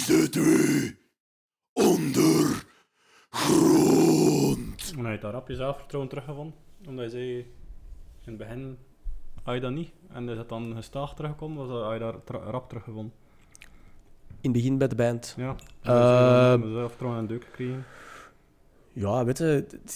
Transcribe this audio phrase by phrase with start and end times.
[0.00, 0.96] zitten we
[1.72, 2.68] ondergrond.
[4.96, 6.54] En hij heeft daar rap je zelfvertrouwen teruggevonden.
[6.86, 7.46] Omdat je zei, in
[8.24, 8.78] het begin
[9.42, 9.90] had je dat niet.
[10.08, 13.12] En is het dan gestaag teruggekomen, was dat, had je daar tra- rap teruggevonden.
[14.28, 15.34] In het begin bij de band.
[15.36, 15.56] Ja.
[15.82, 16.62] Ehm.
[16.62, 17.84] Uh, zelfvertrouwen en deuk gekregen.
[18.92, 19.38] Ja, weet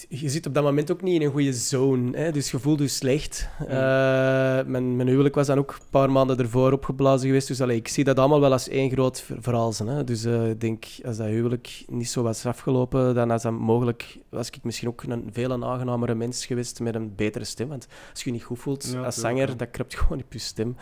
[0.09, 2.17] je, zit op dat moment ook niet in een goede zone.
[2.19, 2.33] Hè?
[2.33, 3.49] Dus je voelt je slecht.
[3.59, 3.67] Mm.
[3.67, 3.75] Eh,
[4.67, 7.49] mijn, mijn huwelijk was dan ook een paar maanden ervoor opgeblazen geweest.
[7.49, 9.73] Dus allee, ik zie dat allemaal wel als één groot ver- verhaal.
[9.85, 10.05] Hè?
[10.05, 14.19] Dus eh, ik denk, als dat huwelijk niet zo was afgelopen, dan was, dat mogelijk,
[14.29, 17.69] was ik misschien ook een veel een aangenamere mens geweest met een betere stem.
[17.69, 19.55] Want als je je niet goed voelt Ja, als zanger, ja.
[19.55, 20.77] dat kruipt gewoon op je stem.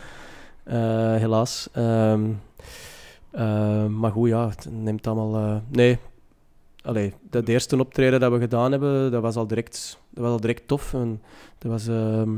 [0.64, 0.74] Eh,
[1.16, 1.68] helaas.
[1.72, 2.30] Ehm,
[3.30, 5.62] eh, maar goed, ja, het neemt allemaal...
[5.68, 5.98] nee,
[6.82, 10.40] Allee, dat eerste optreden dat we gedaan hebben, dat was al direct, dat was al
[10.40, 10.94] direct tof.
[10.94, 11.22] En
[11.58, 12.36] dat was ehm,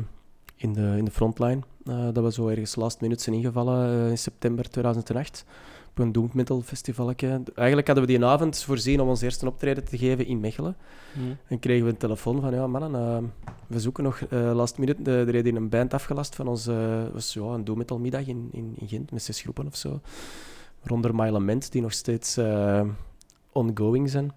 [0.57, 1.61] in, de, in de frontline.
[1.85, 5.45] Eh, dat we zo ergens last minute zijn ingevallen eh, in september 2008.
[5.91, 7.43] Op een Doom Metal festivaletje.
[7.55, 10.77] Eigenlijk hadden we die avond voorzien om ons eerste optreden te geven in Mechelen.
[11.13, 11.37] Mm.
[11.49, 13.23] En kregen we een telefoon van, ja mannen, eh,
[13.66, 15.02] we zoeken nog eh, last minute.
[15.02, 17.99] De, er reed in een band afgelast van ons, eh, was ja, een doom metal
[17.99, 20.01] middag in, in, in Gent met zes groepen of zo.
[20.80, 22.83] Waaronder My Lament, die nog steeds eh,
[23.52, 24.33] ongoing zijn.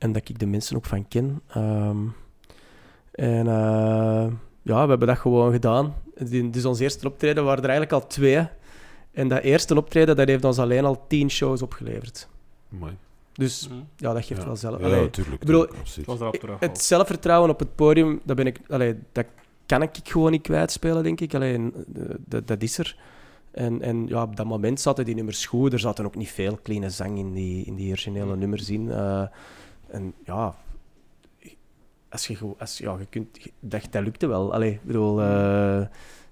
[0.00, 1.40] En dat ik de mensen ook van ken.
[1.48, 1.96] Ehm,
[3.12, 4.26] en eh,
[4.62, 5.94] ja, we hebben dat gewoon gedaan.
[6.50, 8.46] Dus ons eerste optreden waren er eigenlijk al twee.
[9.12, 12.28] En dat eerste optreden, dat heeft ons alleen al tien shows opgeleverd.
[12.68, 12.96] Mooi.
[13.32, 13.86] Dus Mm.
[13.96, 14.46] ja, dat geeft Ja.
[14.46, 14.80] wel zelf.
[14.80, 15.40] Ja, Allee, tuurlijk.
[15.40, 16.60] ik bedoel, tuurlijk, absoluut.
[16.60, 19.26] Het zelfvertrouwen op het podium, dat, ben ik, allee, dat
[19.66, 21.34] kan ik gewoon niet kwijtspelen, denk ik.
[21.34, 22.96] Allee, eh, dat, dat is er.
[23.50, 25.72] En, en ja, op dat moment zaten die nummers goed.
[25.72, 28.90] Er zaten ook niet veel clean zang in die, in die originele nummers in.
[28.90, 29.22] Eh,
[29.90, 30.54] en ja,
[32.08, 34.52] als je, als, ja, je kunt, dat, dat lukte wel.
[34.54, 35.80] Allee, ik bedoel, eh,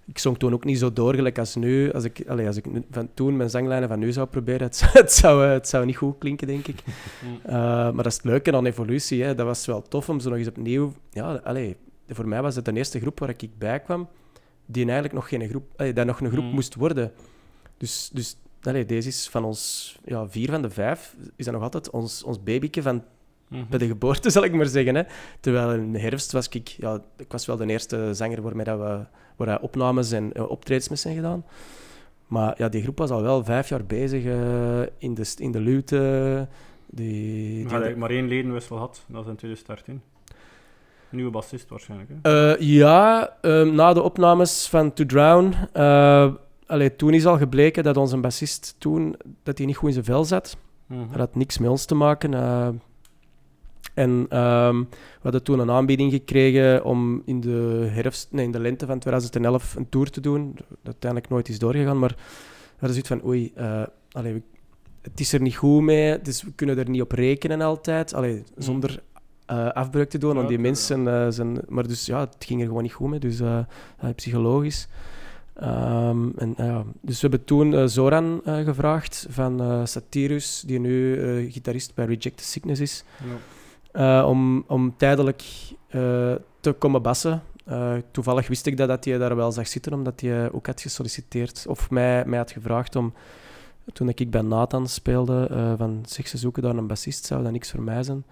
[0.06, 1.92] ik zong toen ook niet zo doorgelijk als nu.
[1.92, 4.76] Als ik, allee, als ik nu- van toen mijn zanglijnen van nu zou proberen, het,
[4.76, 6.82] zou- het, zou, eh, het zou niet goed klinken, denk ik.
[7.24, 7.40] Mm.
[7.42, 9.22] Eh, maar dat is het leuke aan evolutie.
[9.22, 9.34] Hè.
[9.34, 10.92] Dat was wel tof om zo nog eens opnieuw...
[11.10, 11.76] Ja, allee,
[12.08, 14.08] voor mij was het de eerste groep waar ik bij kwam,
[14.66, 15.64] die eigenlijk nog geen groep...
[15.76, 16.50] Allee, dat nog een groep Mm.
[16.54, 17.12] moest worden.
[17.76, 19.98] Dus, dus allee, deze is van ons...
[20.04, 23.02] Ja, vier van de vijf is dat nog altijd ons, ons babyke van
[23.48, 23.62] Mhm.
[23.68, 24.94] bij de geboorte, zal ik maar zeggen.
[24.94, 25.02] Hè.
[25.40, 26.68] Terwijl in de herfst was ik...
[26.68, 29.00] Ja, ik was wel de eerste zanger waarmee dat we,
[29.36, 31.44] waar opnames en uh, optredens mee zijn gedaan.
[32.26, 35.60] Maar ja, die groep was al wel vijf jaar bezig eh, in, de, in de
[35.60, 36.48] lute.
[36.86, 40.02] Die, die Maar maar één ledenwissel had, dat was in 2013.
[41.10, 42.10] Nieuwe bassist waarschijnlijk.
[42.22, 42.52] Hè?
[42.52, 45.54] Eh, ja, ehm, na de opnames van To Drown.
[45.72, 46.32] eh,
[46.66, 50.04] allee, toen is al gebleken dat onze bassist toen dat hij niet goed in zijn
[50.04, 50.56] vel zat.
[50.86, 51.08] Mhm.
[51.08, 52.34] Dat had niks met ons te maken.
[53.98, 58.60] En ehm, we hadden toen een aanbieding gekregen om in de, herfst, nee, in de
[58.60, 60.54] lente van 2011 een tour te doen.
[60.54, 64.42] Dat uiteindelijk nooit is doorgegaan, maar we hadden zoiets van, oei, eh, allee,
[65.02, 68.14] het is er niet goed mee, dus we kunnen er niet op rekenen altijd.
[68.14, 69.02] Allee, zonder
[69.46, 71.58] eh, afbreuk te doen, Ja, want die mensen eh, zijn...
[71.68, 73.40] Maar dus ja, het ging er gewoon niet goed mee, dus
[74.14, 74.88] psychologisch.
[75.54, 76.54] Ehm, en,
[77.00, 83.04] dus we hebben toen Zoran gevraagd van Satyrus, die nu gitarist bij Rejected Sickness is,
[83.18, 83.56] Ja.
[83.92, 85.42] Eh, om, om tijdelijk
[85.88, 87.42] eh, te komen bassen.
[87.64, 90.80] Eh, toevallig wist ik dat, dat hij daar wel zag zitten, omdat hij ook had
[90.80, 93.12] gesolliciteerd, of mij, mij had gevraagd om,
[93.92, 97.70] toen ik bij Nathan speelde, van zeg, ze zoeken daar een bassist, zou dat niks
[97.70, 98.24] voor mij zijn.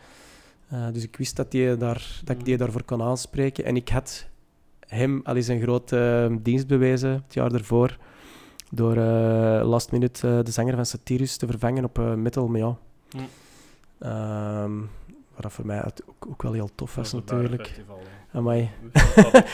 [0.93, 3.65] Dus ik wist dat, die daar, dat ik die daarvoor kon aanspreken.
[3.65, 4.27] En ik had
[4.89, 7.99] hem al eens een grote eh, dienst bewezen, het jaar ervoor,
[8.71, 12.75] door eh, last minute de zanger van Satyrus te vervangen op Metal Meow.
[13.11, 13.19] Hm.
[13.99, 14.73] Ehm,
[15.37, 17.67] wat dat voor mij ook, ook wel heel tof was, Dat is natuurlijk.
[17.67, 18.01] Festival.
[18.33, 18.71] Amai.
[18.93, 19.45] Dat is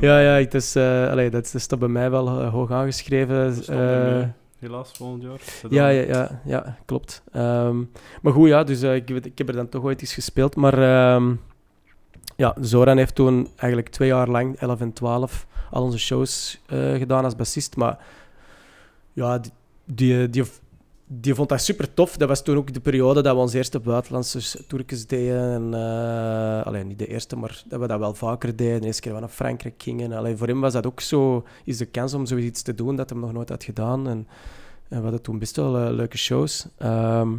[0.00, 3.54] Ja, ja, het is, eh, allee, dat, dat staat bij mij wel eh, hoog aangeschreven.
[3.54, 4.24] Dat eh,
[4.58, 5.40] helaas volgend jaar.
[5.68, 7.22] ja, ja, ja, ja, klopt.
[7.32, 7.82] Ehm,
[8.22, 10.56] maar goed, ja, dus ik, ik heb er dan toch ooit eens gespeeld.
[10.56, 11.34] Maar ehm,
[12.36, 17.24] ja, Zoran heeft toen eigenlijk twee jaar lang, 11 en 12, al onze shows gedaan
[17.24, 17.76] als bassist.
[17.76, 17.98] Maar
[19.12, 19.52] ja, die,
[19.84, 20.44] die, die,
[21.20, 22.16] die vond dat super tof.
[22.16, 25.52] Dat was toen ook de periode dat we onze eerste buitenlandse toertjes deden.
[25.52, 28.80] En, eh, alleen niet de eerste, maar dat we dat wel vaker deden.
[28.80, 30.12] De eerste keer we naar Frankrijk gingen.
[30.12, 33.10] Alleen voor hem was dat ook zo, is de kans om zoiets te doen dat
[33.10, 34.08] hij nog nooit had gedaan.
[34.08, 34.26] En,
[34.88, 36.66] en we hadden toen best wel eh, leuke shows.
[36.78, 37.32] Ehm,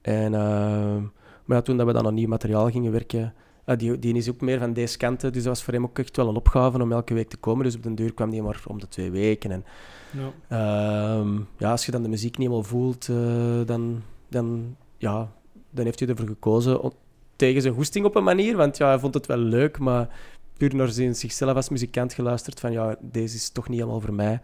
[0.00, 1.02] en, ehm,
[1.44, 3.34] maar toen dat we dan aan nieuw materiaal gingen werken,
[3.70, 5.32] ah, die, die is ook meer van deze kanten.
[5.32, 7.64] Dus dat was voor hem ook echt wel een opgave om elke week te komen.
[7.64, 9.50] Dus op den duur kwam hij maar om de twee weken.
[9.50, 9.64] En,
[10.12, 10.32] Ja.
[10.48, 15.32] Ehm, ja, als je dan de muziek niet helemaal voelt, eh, dan, dan, ja,
[15.70, 16.92] dan heeft hij ervoor gekozen om-
[17.36, 18.56] tegen zijn goesting op een manier.
[18.56, 20.08] Want ja, hij vond het wel leuk, maar
[20.56, 24.14] puur naar zijn- zichzelf als muzikant geluisterd van ja, deze is toch niet helemaal voor
[24.14, 24.40] mij.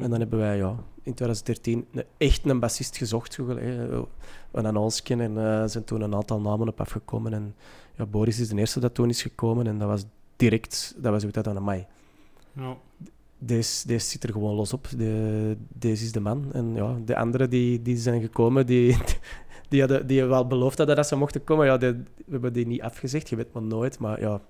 [0.00, 0.68] En dan hebben wij ja,
[1.02, 3.36] in 2013 een, echt een bassist gezocht.
[3.36, 3.44] hè,
[4.52, 7.32] Een annonsken en eh, zijn toen een aantal namen op afgekomen.
[7.32, 7.54] En
[7.96, 10.04] ja, Boris is de eerste dat toen is gekomen en dat was
[10.36, 11.86] direct, dat was uit aan mei.
[12.52, 12.76] Ja.
[13.38, 14.88] Deze, deze zit er gewoon los op.
[14.96, 16.52] De, deze is de man.
[16.52, 18.96] En ja, de anderen die, die zijn gekomen, die,
[19.68, 21.66] die, hadden, die wel beloofd hadden dat ze mochten komen.
[21.66, 23.98] Ja, die- we hebben die niet afgezegd, je weet maar nooit.
[23.98, 24.40] Maar ja,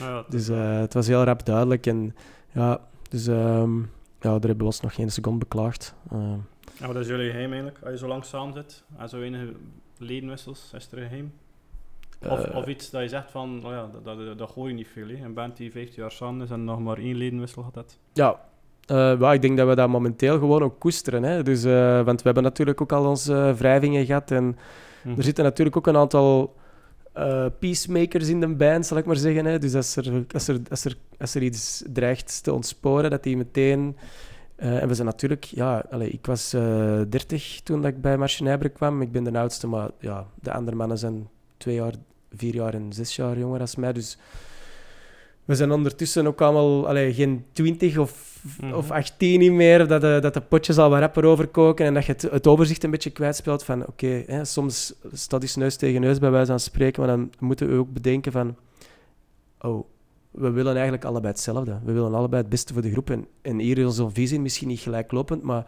[0.00, 1.86] Ja, dus eh, het was heel rap duidelijk.
[1.86, 2.14] En
[2.52, 3.84] ja, dus ehm, ja,
[4.20, 5.94] daar hebben we ons nog geen seconde beklaagd.
[6.10, 6.38] Ehm,
[6.78, 7.78] Ja, wat is jullie geheim eigenlijk?
[7.82, 9.52] Als je zo lang samen zit en zo enige
[9.98, 11.32] ledenwissels, is er een geheim?
[12.28, 14.76] Of, eh, of iets dat je zegt van, oh ja, dat, dat, dat gooi je
[14.76, 15.08] niet veel.
[15.08, 15.24] Hè.
[15.24, 17.98] Een band die 15 jaar samen is en nog maar één ledenwissel had had.
[18.12, 18.40] Ja,
[18.86, 21.22] ja, ik denk dat we dat momenteel gewoon ook koesteren.
[21.22, 21.42] Hè?
[21.42, 24.30] Dus, eh, want we hebben natuurlijk ook al onze eh, wrijvingen gehad.
[24.30, 24.56] En
[25.02, 25.16] Hm.
[25.16, 26.54] er zitten natuurlijk ook een aantal
[27.58, 29.44] peacemakers in de band, zal ik maar zeggen.
[29.44, 29.58] Hè?
[29.58, 33.36] Dus als er, als, er, als, er, als er iets dreigt te ontsporen, dat die
[33.36, 33.96] meteen...
[34.56, 35.44] en we zijn natuurlijk...
[35.44, 39.02] Ja, allee, ik was eh 30 toen dat ik bij Marche Nijber kwam.
[39.02, 41.92] Ik ben de oudste, maar ja, de andere mannen zijn twee jaar,
[42.36, 43.92] vier jaar en zes jaar jonger dan mij.
[43.92, 44.18] Dus
[45.44, 48.74] we zijn ondertussen ook allemaal allee, geen 20 of, Mhm.
[48.74, 49.88] of 18 niet meer.
[49.88, 52.84] Dat de, dat de potjes al wat rapper overkoken en dat je het, het overzicht
[52.84, 53.64] een beetje kwijtspeelt.
[53.64, 57.68] Van oké, soms staat iets neus tegen neus bij wijze van spreken, maar dan moeten
[57.68, 58.56] we ook bedenken van.
[59.60, 59.84] Oh,
[60.30, 61.78] we willen eigenlijk allebei hetzelfde.
[61.84, 63.10] We willen allebei het beste voor de groep.
[63.10, 65.66] En, en hier is onze visie misschien niet gelijklopend, maar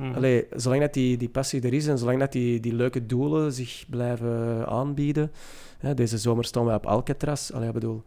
[0.00, 0.14] Mhm.
[0.14, 3.52] Allee, zolang dat die, die passie er is en zolang dat die, die leuke doelen
[3.52, 5.30] zich blijven aanbieden.
[5.78, 7.50] Hè, deze zomer staan we op Alcatraz.
[7.50, 8.02] Allee, ik bedoel,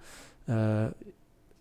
[0.46, 0.86] eh,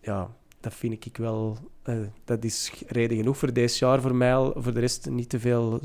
[0.00, 0.31] ja,
[0.61, 1.56] dat vind ik wel...
[1.82, 4.52] eh, dat is reden genoeg voor deze jaar voor mij al.
[4.56, 5.81] Voor de rest niet te veel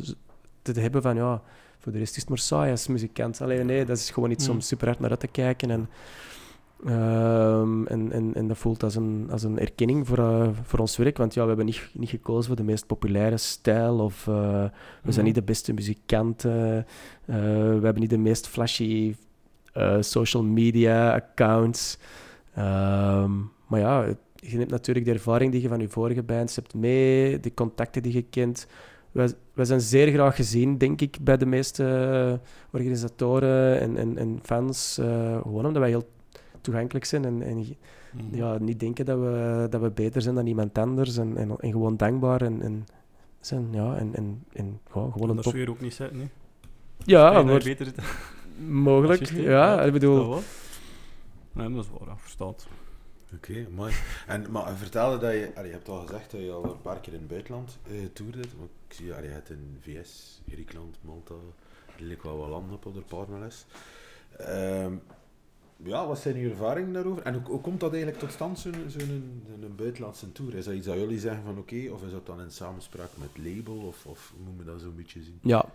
[0.62, 1.42] te hebben van, ja,
[1.80, 3.42] voor de rest is het maar saai als muzikant.
[3.42, 4.62] Allee, nee, dat is gewoon iets om Mm.
[4.62, 5.70] super hard naar uit te kijken.
[5.72, 5.90] En,
[6.85, 10.97] ehm, en, en, en dat voelt als een, als een erkenning voor, eh, voor ons
[10.97, 11.18] werk.
[11.18, 14.27] Want ja, we hebben niet, niet gekozen voor de meest populaire stijl of...
[14.27, 14.33] eh,
[15.03, 15.24] we zijn Mhm.
[15.25, 16.85] niet de beste muzikanten.
[17.25, 19.15] eh, we hebben niet de meest flashy
[20.00, 21.97] social media accounts.
[22.53, 23.31] Ehm,
[23.68, 27.39] maar ja, je neemt natuurlijk de ervaring die je van je vorige bands hebt mee,
[27.39, 28.68] de contacten die je kent.
[29.12, 32.39] Wij, wij zijn zeer graag gezien, denk ik, bij de meeste
[32.71, 34.94] organisatoren en, en, en fans.
[35.41, 36.07] gewoon omdat wij heel
[36.68, 37.66] toegankelijk zijn en, en
[38.12, 38.36] Mhm.
[38.36, 41.18] ja, niet denken dat we, dat we beter zijn dan iemand anders.
[41.18, 42.86] En, en, en gewoon dankbaar en, en
[43.40, 43.68] zijn.
[43.72, 45.54] Ja, en, en, en gewoon, gewoon En een dat top.
[45.54, 46.30] sfeer ook niet zitten, nee.
[47.06, 47.94] Ja, maar beter
[48.68, 49.25] mogelijk.
[49.30, 49.42] Ja,
[49.74, 49.81] ja.
[49.81, 50.30] ik bedoel...
[50.30, 50.44] Dat.
[51.54, 52.68] Nee, dat is waar, dat verstaat.
[53.36, 53.94] Oké, mooi.
[54.28, 55.52] En, maar vertelde dat je...
[55.56, 57.94] allee, je hebt al gezegd dat je al een paar keer in het buitenland eh
[58.13, 58.38] toerde.
[58.38, 61.34] Maar ik zie, allee, je hebt in VS, Griekenland, Malta...
[61.98, 63.66] Er ligt wel wat landen op op de Parmeles.
[64.38, 64.94] Ehm
[65.83, 67.24] ja, wat zijn uw ervaringen daarover?
[67.24, 70.56] En hoe, hoe komt dat eigenlijk tot stand, zo'n zo'n een, buitenlandse tour?
[70.56, 73.45] Is dat iets dat jullie zeggen van oké, of is dat dan in samenspraak met
[73.45, 73.75] label?
[73.75, 75.39] Of, of hoe moet je dat zo'n beetje zien?
[75.41, 75.65] Ja.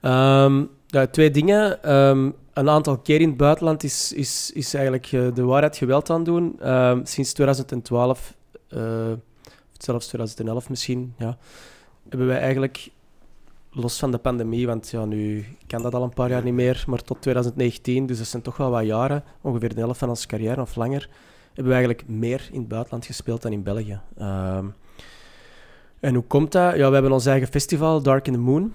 [0.00, 1.82] Ehm, ja, twee dingen.
[1.82, 6.24] Ehm, een aantal keer in het buitenland is, is, is eigenlijk de waarheid geweld aan
[6.24, 6.60] doen.
[6.60, 8.34] Ehm, sinds 2012,
[8.68, 9.12] eh,
[9.78, 11.38] zelfs 2011 misschien, ja,
[12.08, 12.90] hebben wij eigenlijk,
[13.74, 16.84] los van de pandemie, want ja, nu kan dat al een paar jaar niet meer,
[16.86, 20.26] maar tot 2019, dus dat zijn toch wel wat jaren, ongeveer de helft van onze
[20.26, 21.08] carrière of langer,
[21.46, 24.00] hebben we eigenlijk meer in het buitenland gespeeld dan in België.
[24.18, 24.66] Ehm,
[26.00, 26.76] en hoe komt dat?
[26.76, 28.72] Ja, we hebben ons eigen festival, Dark in the Moon.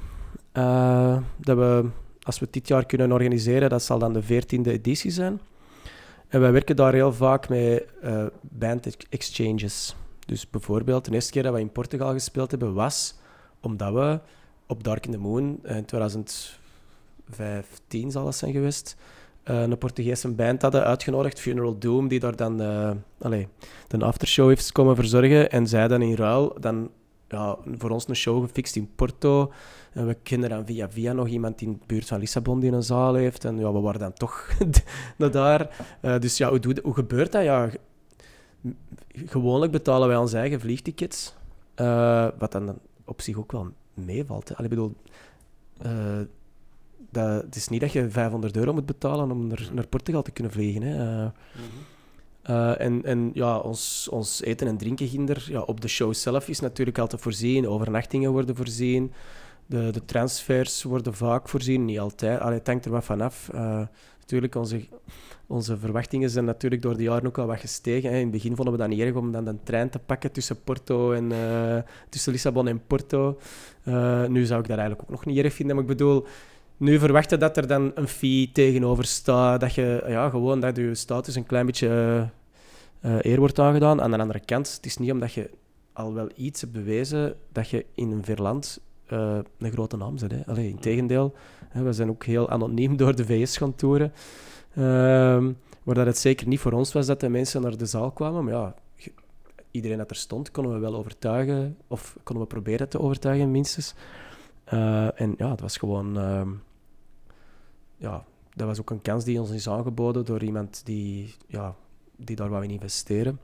[0.52, 1.86] Eh, dat we,
[2.22, 5.40] als we dit jaar kunnen organiseren, dat zal dan de 14e editie zijn.
[6.28, 9.96] En wij werken daar heel vaak met eh, band ex- exchanges.
[10.26, 13.16] Dus bijvoorbeeld, de eerste keer dat we in Portugal gespeeld hebben, was
[13.62, 14.20] omdat we
[14.70, 18.96] op Dark in the Moon eh, in 2015 zal dat zijn geweest,
[19.44, 22.62] eh, een Portugese band hadden uitgenodigd, Funeral Doom, die daar dan
[23.20, 23.48] allee,
[23.88, 25.52] de aftershow heeft komen verzorgen.
[25.52, 26.92] En zij dan in ruil dan,
[27.28, 29.52] ja, voor ons een show gefixt in Porto.
[29.94, 32.84] En we kennen dan via via nog iemand in de buurt van Lissabon die een
[32.84, 33.46] zaal heeft.
[33.46, 34.50] En ja, we waren dan toch
[35.18, 35.88] naar daar.
[36.20, 37.44] Dus ja, hoe, hoe gebeurt dat?
[37.44, 37.70] Ja,
[39.14, 41.34] gewoonlijk betalen wij onze eigen vliegtickets.
[42.38, 44.50] Wat dan op zich ook wel meevalt.
[44.50, 44.56] Hè.
[44.56, 44.96] Allee, bedoel,
[45.82, 46.20] eh,
[47.10, 50.32] dat, het is niet dat je 500 euro moet betalen om naar, naar Portugal te
[50.32, 50.82] kunnen vliegen.
[50.82, 51.24] Hè.
[51.24, 51.30] Eh,
[52.42, 56.48] eh, en en ja, ons, ons eten en drinken ginder, ja, op de show zelf
[56.48, 57.68] is natuurlijk altijd voorzien.
[57.68, 59.12] Overnachtingen worden voorzien.
[59.66, 62.40] De, de transfers worden vaak voorzien, niet altijd.
[62.40, 63.50] Allee, het hangt er wat vanaf.
[64.30, 64.82] Natuurlijk, onze,
[65.48, 68.10] onze verwachtingen zijn natuurlijk door de jaren ook al wat gestegen.
[68.10, 68.16] Hè.
[68.16, 70.64] In het begin vonden we dat niet erg om dan een trein te pakken tussen
[70.64, 71.78] Porto en eh,
[72.10, 73.40] tussen Lissabon en Porto.
[73.84, 76.26] Eh, nu zou ik dat eigenlijk ook nog niet erg vinden, maar ik bedoel,
[76.78, 80.96] nu verwachten dat er dan een fee tegenover staat, dat je ja, gewoon dat je
[80.96, 81.88] status een klein beetje
[83.02, 84.02] eh, eer wordt aangedaan.
[84.02, 85.50] Aan de andere kant, het is niet omdat je
[85.94, 88.80] al wel iets hebt bewezen dat je in een verland
[89.12, 90.32] uh, een grote naam bent.
[90.32, 90.46] Hè.
[90.46, 91.34] Allee, in tegendeel,
[91.70, 94.14] hè, we zijn ook heel anoniem door de VS gaan toeren.
[94.76, 95.52] Ehm,
[95.84, 98.44] waar dat het zeker niet voor ons was dat de mensen naar de zaal kwamen.
[98.44, 98.76] Maar ja,
[99.72, 101.78] iedereen dat er stond, konden we wel overtuigen.
[101.88, 103.96] Of konden we proberen te overtuigen, minstens.
[104.74, 106.18] Uh, en ja, het was gewoon...
[106.18, 106.42] Uh,
[107.98, 108.24] ja,
[108.54, 111.76] dat was ook een kans die ons is aangeboden door iemand die, ja,
[112.16, 113.40] die daar wou in investeren.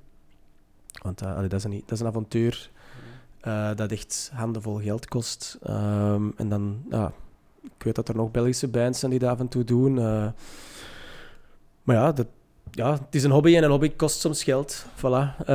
[1.02, 2.72] Want uh, dat, is een, dat is een avontuur
[3.48, 5.60] uh, dat echt handenvol geld kost.
[5.70, 7.12] Um, en dan, ja,
[7.64, 9.98] ik weet dat er nog Belgische bands zijn die dat af en toe doen.
[9.98, 10.28] Uh,
[11.84, 12.28] maar ja, dat,
[12.72, 14.86] ja, het is een hobby en een hobby kost soms geld.
[14.98, 15.02] Voilà.
[15.02, 15.46] Uh,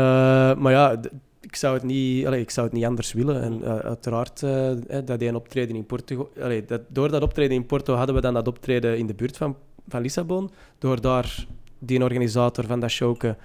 [0.55, 1.01] maar ja,
[1.41, 3.43] ik zou het niet, allee, ik zou het niet anders willen.
[3.43, 4.71] En uiteraard uh,
[5.05, 6.31] dat een optreden in Porto...
[6.41, 9.37] Allee, dat, door dat optreden in Porto hadden we dan dat optreden in de buurt
[9.37, 9.57] van,
[9.89, 10.51] van Lissabon.
[10.79, 11.47] Door daar
[11.79, 13.37] die organisator van dat showke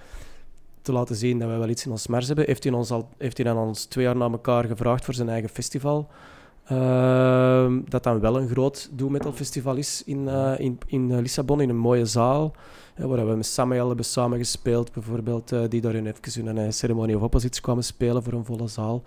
[0.86, 3.08] te laten zien dat we wel iets in ons mers hebben, heeft hij, ons al,
[3.18, 6.08] heeft hij dan ons twee jaar na elkaar gevraagd voor zijn eigen festival.
[6.72, 11.60] Uh, dat dan wel een groot doom metal festival is in, uh, in, in Lissabon,
[11.60, 12.52] in een mooie zaal.
[12.96, 17.16] waar we met Samuel hebben samengespeeld, bijvoorbeeld, uh, die daar in even in een ceremonie
[17.16, 19.02] of opposites kwamen spelen voor een volle zaal.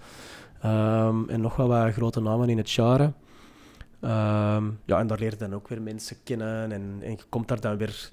[0.66, 3.14] Um, en nog wel wat grote namen in het genre.
[4.02, 6.72] Um, ja, en daar leer je dan ook weer mensen kennen.
[6.72, 8.10] En, en je komt daar dan weer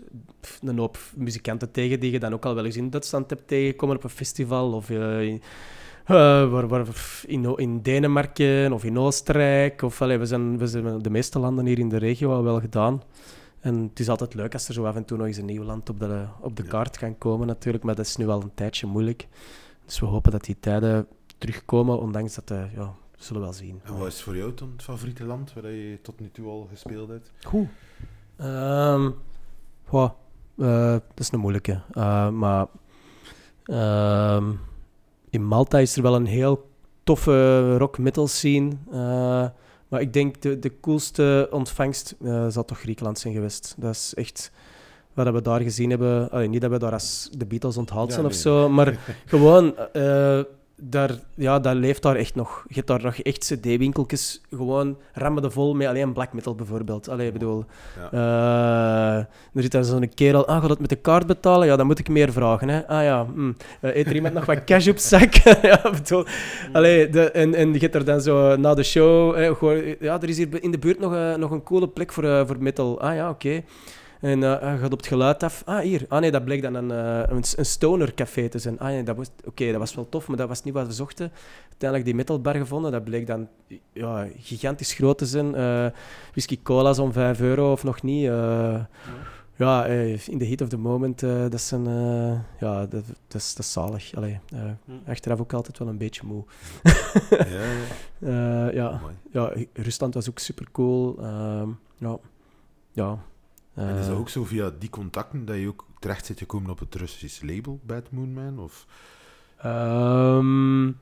[0.62, 3.97] een hoop muzikanten tegen die je dan ook al wel eens in Duitsland hebt tegengekomen
[3.97, 4.73] op een festival.
[4.73, 5.43] Of uh, in,
[6.07, 6.87] uh, waar, waar,
[7.26, 9.83] in, in Denemarken of in Oostenrijk.
[9.83, 12.61] Of, allee, we, zijn, we zijn de meeste landen hier in de regio al wel
[12.61, 13.02] gedaan.
[13.61, 15.64] En het is altijd leuk als er zo af en toe nog eens een nieuw
[15.64, 17.85] land op de, op de kaart kan komen natuurlijk.
[17.85, 19.28] Maar dat is nu al een tijdje moeilijk.
[19.85, 21.07] Dus we hopen dat die tijden
[21.38, 23.80] terugkomen, ondanks dat de, ja, we zullen wel zien.
[23.85, 26.66] En wat is voor jou dan het favoriete land waar je tot nu toe al
[26.70, 27.32] gespeeld hebt?
[27.44, 27.66] Goed.
[28.40, 29.14] Um,
[29.88, 30.11] wow,
[30.56, 31.80] uh, dat is een moeilijke.
[31.92, 32.66] Uh, maar
[33.64, 34.46] uh,
[35.30, 36.70] in Malta is er wel een heel
[37.04, 38.73] toffe rock-metal scene.
[38.90, 39.46] Uh,
[39.88, 42.16] maar ik denk de, de coolste ontvangst
[42.49, 43.75] zal toch Griekenland zijn geweest.
[43.78, 44.52] Dat is echt
[45.14, 46.30] wat we daar gezien hebben.
[46.30, 48.30] Allee, niet dat we daar als de Beatles onthaald zijn nee.
[48.30, 49.75] of zo, maar gewoon
[50.83, 52.64] daar, ja, dat leeft daar echt nog.
[52.68, 57.09] Je hebt daar nog echt cd-winkeltjes gewoon rammen de vol met alleen black metal bijvoorbeeld.
[57.09, 57.64] Allee, bedoel,
[58.00, 58.12] ja.
[58.12, 59.16] uh,
[59.54, 61.66] er zit daar zo'n kerel, ah, gaat het met de kaart betalen?
[61.66, 62.68] Ja, dan moet ik meer vragen.
[62.68, 62.87] Hè.
[62.87, 65.35] Ah ja, uh, eet er iemand nog wat cash op zak?
[65.62, 66.25] ja, bedoel,
[66.73, 70.28] allee, de, en, en je hebt er dan zo na de show, gewoon, ja, er
[70.28, 73.00] is hier in de buurt nog, uh, nog een coole plek voor, uh, voor metal.
[73.00, 73.47] Ah ja, oké.
[73.47, 73.64] Okay.
[74.26, 75.62] En uh, hij gaat op het geluid af.
[75.64, 76.04] Ah, hier.
[76.09, 78.78] Ah nee, dat bleek dan een, uh, een, een stoner café te zijn.
[78.78, 79.28] Ah nee, dat was...
[79.38, 81.33] Oké, okay, dat was wel tof, maar dat was niet wat we zochten.
[81.62, 82.92] Uiteindelijk die metalbar gevonden.
[82.92, 83.49] Dat bleek dan
[83.92, 85.54] ja, gigantisch groot te zijn.
[85.54, 85.87] Uh,
[86.30, 88.23] whisky cola's om 5 euro of nog niet.
[88.23, 88.88] Ja,
[89.56, 91.85] ja in the heat of the moment, dat, is een,
[92.61, 92.90] ja, dat,
[93.26, 94.14] dat, is, dat is zalig.
[94.14, 94.40] Allee,
[95.06, 96.45] achteraf ook altijd wel een beetje moe.
[98.21, 98.71] ja, ja.
[98.73, 99.00] ja,
[99.33, 101.16] ja, Rusland was ook super cool.
[101.18, 101.68] Ehm,
[102.92, 103.18] ja,
[103.76, 106.78] En is het ook zo via die contacten dat je ook terecht zit gekomen op
[106.78, 108.59] het Russische label Bad Moonman?
[108.59, 108.87] Of?
[109.64, 110.99] Um,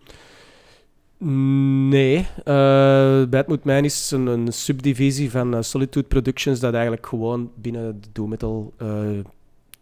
[1.88, 2.18] nee.
[2.18, 8.00] Uh, Bad Moonman is een, een subdivisie van uh, Solitude Productions dat eigenlijk gewoon binnen
[8.00, 8.74] de doom metal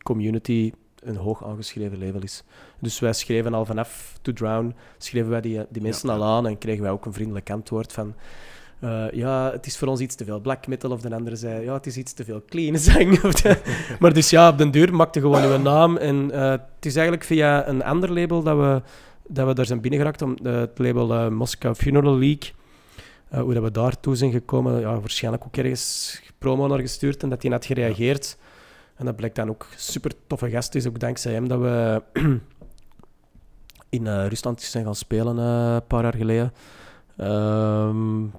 [0.03, 0.73] community
[1.03, 2.43] een hoog aangeschreven label is.
[2.79, 6.15] Dus wij schreven al vanaf To Drown, schreven wij die, die mensen ja.
[6.15, 8.15] al aan en kregen wij ook een vriendelijk antwoord van
[8.83, 10.91] uh, ja, het is voor ons iets te veel black metal.
[10.91, 13.21] Of de andere zei, ja, het is iets te veel clean zang.
[13.99, 15.97] maar dus ja, op den duur maakte gewoon uw naam.
[15.97, 18.83] En uh, het is eigenlijk via een ander label dat we,
[19.29, 20.23] dat we daar zijn binnengeraakt.
[20.23, 22.51] Om, uh, het label Moscow Funeral League.
[23.29, 27.43] hoe dat we daartoe zijn gekomen, ja, waarschijnlijk ook ergens promo naar gestuurd en dat
[27.43, 28.39] hij had gereageerd.
[28.97, 32.03] En dat blijkt dan ook super toffe gast is, ook dankzij hem dat we
[33.99, 36.53] in Rusland zijn gaan spelen een paar jaar geleden.
[37.19, 38.33] Um,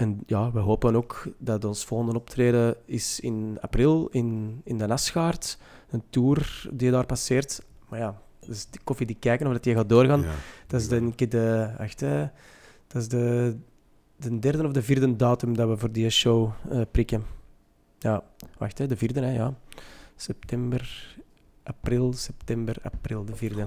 [0.00, 4.86] en ja, we hopen ook dat ons volgende optreden is in april in, in de
[4.86, 5.58] Nasgaard.
[5.90, 7.62] Een tour die daar passeert.
[7.88, 10.20] Maar ja, dus die koffie die kijken of dat die gaat doorgaan.
[10.20, 10.34] Ja.
[10.66, 12.26] Dat is denk ik de, echt, hè,
[12.86, 13.56] dat is de,
[14.16, 17.22] de derde of de vierde datum dat we voor die show uh, prikken.
[17.98, 18.22] Ja,
[18.58, 19.54] wacht, hè, de vierde, hè, ja.
[20.16, 21.16] September,
[21.62, 23.66] april, september, april, de vierde.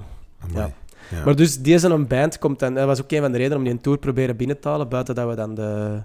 [0.54, 0.72] Ja.
[1.10, 1.24] Ja.
[1.26, 3.64] Maar dus deze een band komt en dat was ook een van de redenen om
[3.64, 6.02] die een tour proberen binnen te halen, buiten dat we dan de,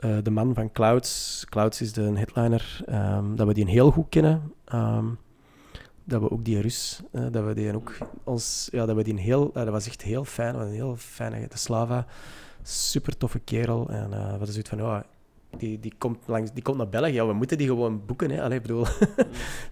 [0.00, 4.06] uh, de man van Clouds, Clouds is de headliner, um, dat we die heel goed
[4.08, 4.52] kennen.
[4.74, 5.18] Um,
[6.04, 7.92] dat we ook die Rus, uh, dat we die ook
[8.24, 11.48] ons, ja, dat we die heel, uh, dat was echt heel fijn, een heel fijne,
[11.48, 12.06] de Slava,
[12.62, 13.88] super toffe kerel.
[13.88, 15.04] En we hadden zoiets van, ja,
[15.58, 17.12] die, die, komt langs, die komt naar België.
[17.12, 18.30] Ja, we moeten die gewoon boeken.
[18.30, 18.42] Hè.
[18.42, 18.86] Allee, bedoel,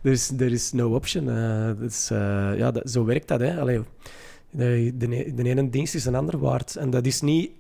[0.03, 1.26] er, is, er is no option.
[1.79, 2.09] dus,
[2.57, 3.41] ja, zo werkt dat.
[3.41, 3.61] Hè.
[3.61, 3.83] Allee,
[4.50, 6.76] de, de, de ene dienst is een ander waard.
[6.76, 7.50] En dat is niet...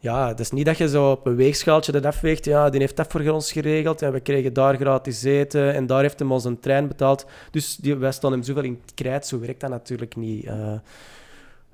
[0.00, 2.44] Ja, dat is niet dat je zo op een weegschaaltje dat afweegt.
[2.44, 4.02] Ja, die heeft dat voor ons geregeld.
[4.02, 5.74] En we kregen daar gratis eten.
[5.74, 7.26] En daar heeft hem ons een trein betaald.
[7.50, 9.26] Dus die, wij staan hem zoveel in het krijt.
[9.26, 10.44] Zo werkt dat natuurlijk niet.
[10.44, 10.72] Eh,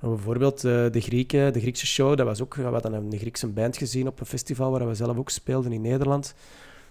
[0.08, 2.16] bijvoorbeeld eh, de Grieken, de Griekse show.
[2.16, 5.16] Dat was ook, we hadden een Griekse band gezien op een festival waar we zelf
[5.16, 6.34] ook speelden in Nederland.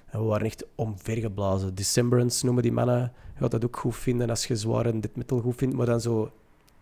[0.06, 1.76] En we waren echt omvergeblazen.
[1.76, 3.14] Decemberance noemen die mannen.
[3.34, 5.76] Je gaat dat ook goed vinden als je zwaar dit metal goed vindt.
[5.76, 6.32] Maar dan zo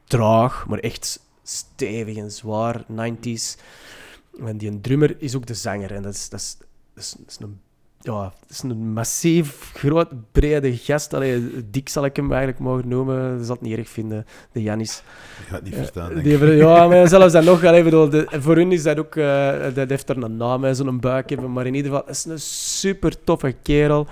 [0.04, 2.86] traag, maar echt stevig en zwaar.
[2.86, 3.60] 90s.
[4.46, 5.92] En die drummer is ook de zanger.
[5.94, 6.58] En dat is, dat is,
[6.94, 7.60] dat is, dat is een,
[8.02, 11.14] ja, dat is een massief, groot, brede gast.
[11.14, 13.38] Allee, dik zal ik hem eigenlijk mogen noemen.
[13.38, 15.04] Dat zal het niet erg vinden, de Janis.
[15.38, 16.60] Je gaat het niet Eh, verstaan, denk die ik.
[16.62, 17.64] ja, maar zelfs dat nog.
[17.64, 19.16] Allee, bedoel, de- voor hun is dat ook...
[19.16, 21.52] eh, dat heeft er een naam, zo'n buik hebben.
[21.54, 24.08] Maar in ieder geval, het is een super toffe kerel.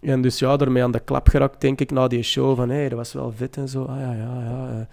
[0.00, 2.56] En dus ja, daarmee aan de klap geraakt, denk ik, na die show.
[2.56, 3.82] Van, hé, dat was wel vet en zo.
[3.84, 4.68] Ah, ja, ja, ja.
[4.70, 4.86] eh.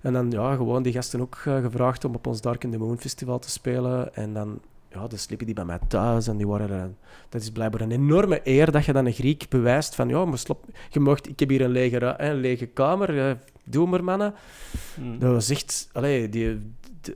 [0.00, 2.98] En dan, ja, gewoon die gasten ook gevraagd om op ons Dark in the Moon
[2.98, 4.14] festival te spelen.
[4.14, 4.58] En dan,
[4.96, 6.26] ja, dan sliepen die bij mij thuis.
[6.26, 6.90] En die waren er...
[7.28, 10.38] Dat is blijkbaar een enorme eer dat je dan een Griek bewijst van, ja, maar
[10.38, 14.34] slop, je mocht, ik heb hier een lege, een lege kamer, eh, doe maar, mannen.
[15.00, 15.18] Mm.
[15.18, 15.88] Dat was echt...
[15.92, 16.58] Allee, die,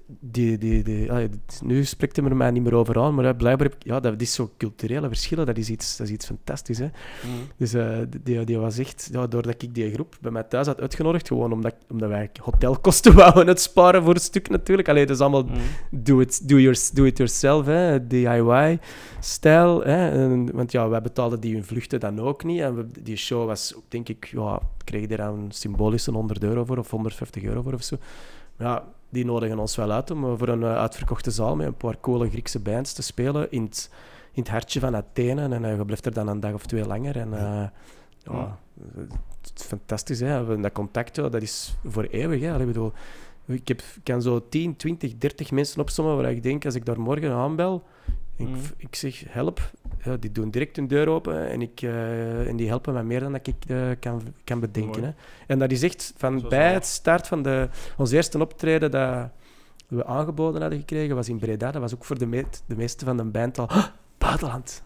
[0.07, 1.29] die, die, die, allee,
[1.65, 3.67] nu spreekt hij er mij niet meer over aan, maar hè, blijkbaar...
[3.67, 6.79] Heb, ik- ja, dat is zo culturele verschillen, dat is iets, dat is iets fantastisch,
[6.79, 6.85] hè.
[6.85, 7.31] Mm.
[7.57, 9.09] Dus eh, die, die was echt...
[9.13, 13.15] Ja, doordat ik die groep bij mij thuis had uitgenodigd, gewoon omdat, omdat wij hotelkosten
[13.23, 14.89] wouden het sparen voor een stuk natuurlijk.
[14.89, 15.57] Allee, dat is allemaal Mm.
[15.91, 17.67] do it, do your, do it yourself,
[18.09, 19.85] DIY-stijl.
[20.53, 22.61] Want ja, wij betaalden die hun vluchten dan ook niet.
[22.61, 26.79] En we, die show was, denk ik, ja, kreeg daar een symbolische 100 euro voor
[26.79, 27.97] of 150 euro voor of zo.
[28.59, 31.75] Ja, die nodigen ons wel uit om eh, voor een eh, uitverkochte zaal met een
[31.75, 33.91] paar coole Griekse bands te spelen in het,
[34.33, 35.43] in het hartje van Athene.
[35.43, 37.17] En eh, je blijft er dan een dag of twee langer.
[37.17, 37.31] En
[38.23, 38.59] ja,
[39.41, 40.21] het is fantastisch.
[40.21, 40.61] Hè.
[40.61, 42.41] Dat contact, ja, dat is voor eeuwig.
[42.41, 42.61] Hè.
[42.61, 42.93] Ik bedoel,
[43.45, 47.01] ik, heb, kan zo 10, 20, 30 mensen opzommen waar ik denk, als ik daar
[47.01, 47.83] morgen aanbel,
[48.37, 48.57] ik, Mm.
[48.77, 49.71] ik zeg help,
[50.05, 53.21] ja, die doen direct hun deur open en, ik, eh, en die helpen mij meer
[53.21, 55.03] dan dat ik eh, kan, kan bedenken.
[55.05, 55.11] Hè.
[55.47, 59.29] En dat is echt van bij het start van de, ons eerste optreden dat
[59.89, 61.71] we aangeboden hadden gekregen, was in Breda.
[61.71, 63.85] Dat was ook voor de, meet, de meeste van de band al "Ah,
[64.19, 64.83] buitenland.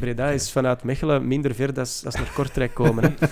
[0.00, 3.04] Breda is vanuit Mechelen minder ver dan als naar Kortrijk komen.
[3.04, 3.10] Hè.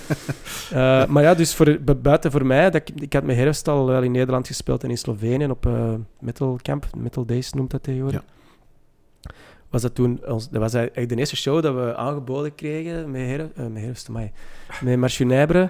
[0.71, 3.67] Eh, maar ja, dus voor, bu- buiten voor mij, dat ik, ik had mijn herfst
[3.67, 5.67] al wel in Nederland gespeeld en in Slovenië op
[6.19, 8.23] Metal Camp, Metal Days noemt dat tegenwoordig.
[9.73, 13.21] Was dat toen, ons, dat was eigenlijk de eerste show dat we aangeboden kregen met,
[13.21, 14.31] her, eh, met herfst, amai,
[14.81, 15.69] met.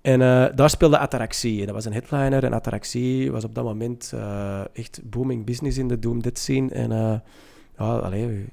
[0.00, 1.66] En eh, daar speelde Ataraxie.
[1.66, 5.88] Dat was een headliner en Ataraxie was op dat moment eh, echt booming business in
[5.88, 6.70] de Doom Dead scene.
[6.70, 6.90] En
[7.78, 8.46] ja, allee,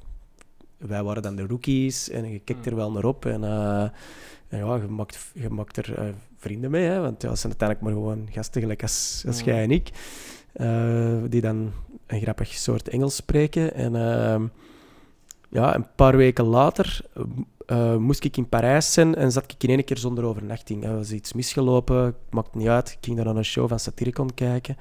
[0.78, 3.26] wij waren dan de rookies en je kijkt er wel naar op.
[3.26, 7.54] En, en ja, je maakt, je maakt er vrienden mee, hè, want ja, het zijn
[7.60, 9.46] uiteindelijk maar gewoon gasten gelijk als, als Mm.
[9.46, 9.90] jij en ik,
[11.32, 11.72] die dan
[12.08, 13.74] een grappig soort Engels spreken.
[13.74, 14.46] En ehm,
[15.50, 17.02] ja, een paar weken later
[17.66, 20.84] eh, moest ik in Parijs zijn en zat ik in één keer zonder overnachting.
[20.84, 22.90] Er was iets misgelopen, maakt niet uit.
[22.90, 24.78] Ik ging daar naar een show van Satyricon kijken.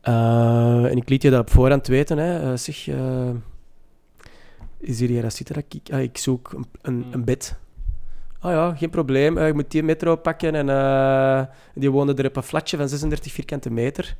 [0.00, 2.18] Eh, en ik liet je dat op voorhand weten.
[2.18, 2.50] Hè.
[2.50, 3.30] Eh, zeg, eh,
[4.78, 5.92] is hier hier zitten dat ik...
[5.92, 7.56] ah, ik zoek een, een, een bed.
[8.40, 9.38] Ah ja, geen probleem.
[9.38, 10.54] Eh, je moet die metro pakken.
[10.54, 14.16] En die woonde er op een flatje van 36 vierkante meter.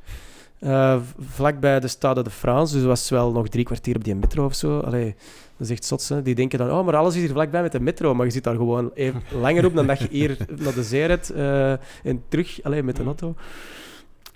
[0.59, 2.73] Uh, vlakbij de Stade de France.
[2.75, 4.79] Dus was wel nog drie kwartier op die metro of zo.
[4.79, 5.15] Allee,
[5.57, 6.07] dat is echt zot.
[6.07, 6.21] Hè?
[6.21, 8.13] Die denken dan, oh, maar alles is hier vlakbij met de metro.
[8.13, 11.05] Maar je zit daar gewoon even langer op dan dat je hier naar de zee
[11.05, 11.31] rijdt.
[11.35, 11.71] Uh,
[12.03, 13.35] en terug allee, met de auto.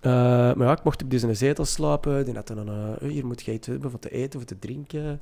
[0.02, 0.12] Uh,
[0.54, 2.26] maar ja, ik mocht op deze zetel slapen.
[2.26, 5.22] Die had dan, hier moet je iets hebben voor te eten of te drinken.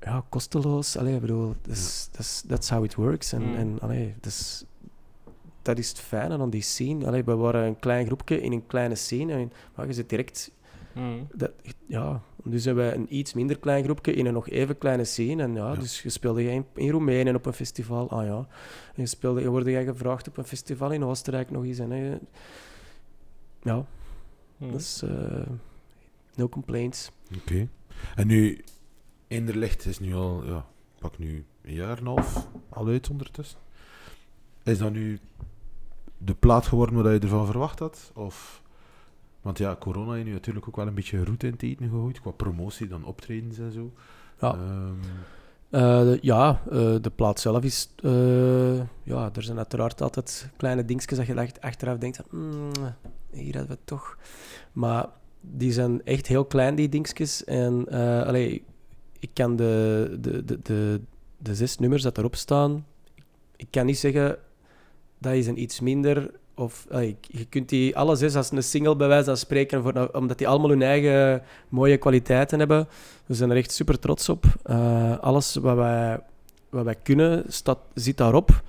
[0.00, 0.96] Ja, kosteloos.
[0.96, 3.32] Allee, ik bedoel, that's, that's, that's how it works.
[3.32, 3.56] En, Mm.
[3.56, 4.64] en allee, dus,
[5.64, 7.06] dat is het fijne aan die scene.
[7.06, 9.32] Allee, we waren een klein groepje in een kleine scene.
[9.32, 10.50] En, maar je zit direct...
[10.94, 11.26] Mm.
[11.34, 11.50] Dat,
[11.86, 15.42] ja, nu zijn wij een iets minder klein groepje in een nog even kleine scene.
[15.42, 15.74] En ja, Ja.
[15.78, 18.10] dus je speelde jij in, in Roemenië op een festival.
[18.10, 18.36] Ah ja.
[18.94, 21.78] En je, speelde, je wordt jij gevraagd op een festival in Oostenrijk nog eens.
[21.78, 22.16] En, hè,
[23.62, 23.86] ja,
[24.56, 24.70] Mm.
[24.70, 25.02] dat is...
[25.02, 25.46] eh,
[26.34, 27.10] no complaints.
[27.36, 27.68] Oké.
[28.14, 28.64] En nu,
[29.28, 30.66] Inderlicht is nu al, ja,
[30.98, 33.58] pak nu een jaar en een half al uit ondertussen.
[34.62, 35.18] Is dat nu
[36.24, 38.10] de plaat geworden wat je ervan verwacht had?
[38.14, 38.62] Of,
[39.42, 42.20] want ja, corona heeft nu natuurlijk ook wel een beetje route in het eten gegooid,
[42.20, 43.92] qua promotie, dan optredens en zo.
[44.40, 44.52] Ja.
[44.54, 44.92] Ehm,
[45.70, 47.90] Eh, de- ja, eh, de plaat zelf is...
[48.02, 52.32] eh, ja, er zijn uiteraard altijd kleine dingetjes dat je achteraf denkt...
[52.32, 52.70] "Mm,
[53.30, 54.18] hier hadden we het toch...
[54.72, 55.06] Maar
[55.40, 57.44] die zijn echt heel klein, die dingetjes.
[57.44, 57.88] En
[58.26, 58.64] allee,
[59.18, 61.00] ik kan de, de, de, de,
[61.38, 62.86] de zes nummers dat erop staan,
[63.56, 64.38] ik kan niet zeggen
[65.24, 66.30] dat is een iets minder.
[66.56, 66.86] Of
[67.20, 70.48] je kunt die alle zes als een single bij wijze van spreken, voor, omdat die
[70.48, 72.88] allemaal hun eigen mooie kwaliteiten hebben.
[73.26, 74.44] We zijn er echt super trots op.
[74.62, 76.20] Eh, alles wat wij,
[76.70, 78.62] wat wij kunnen, staat, zit daarop.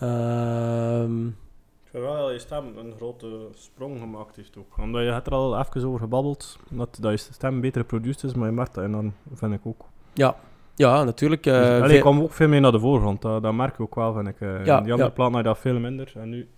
[0.00, 4.78] Ehm, Ik vind wel dat je stem een grote sprong gemaakt heeft ook.
[4.78, 8.34] Omdat je hebt er al even over gebabbeld, dat, dat je stem beter produced is,
[8.34, 9.84] maar je merkt dat enorm, vind ik ook.
[10.12, 10.36] ja.
[10.76, 11.46] Ja, natuurlijk.
[11.46, 13.82] eh, Dus, allee, ik kwam ook veel meer naar de voorgrond, dat, dat merk je
[13.82, 14.40] ook wel, vind ik.
[14.40, 14.48] eh.
[14.64, 15.28] Ja, In die andere ja.
[15.28, 16.48] plaat dat veel minder, en nu...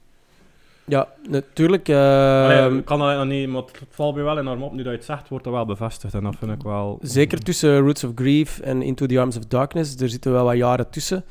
[0.84, 1.88] ja, natuurlijk.
[1.88, 4.76] eh, Allee, ik kan dat nog niet, maar het valt me wel enorm op, nu
[4.82, 6.98] dat je het zegt, wordt dat wel bevestigd, en dat vind ik wel...
[7.02, 9.96] Zeker tussen Roots of Grief en Into the Arms of Darkness.
[9.96, 11.24] Er zitten wel wat jaren tussen.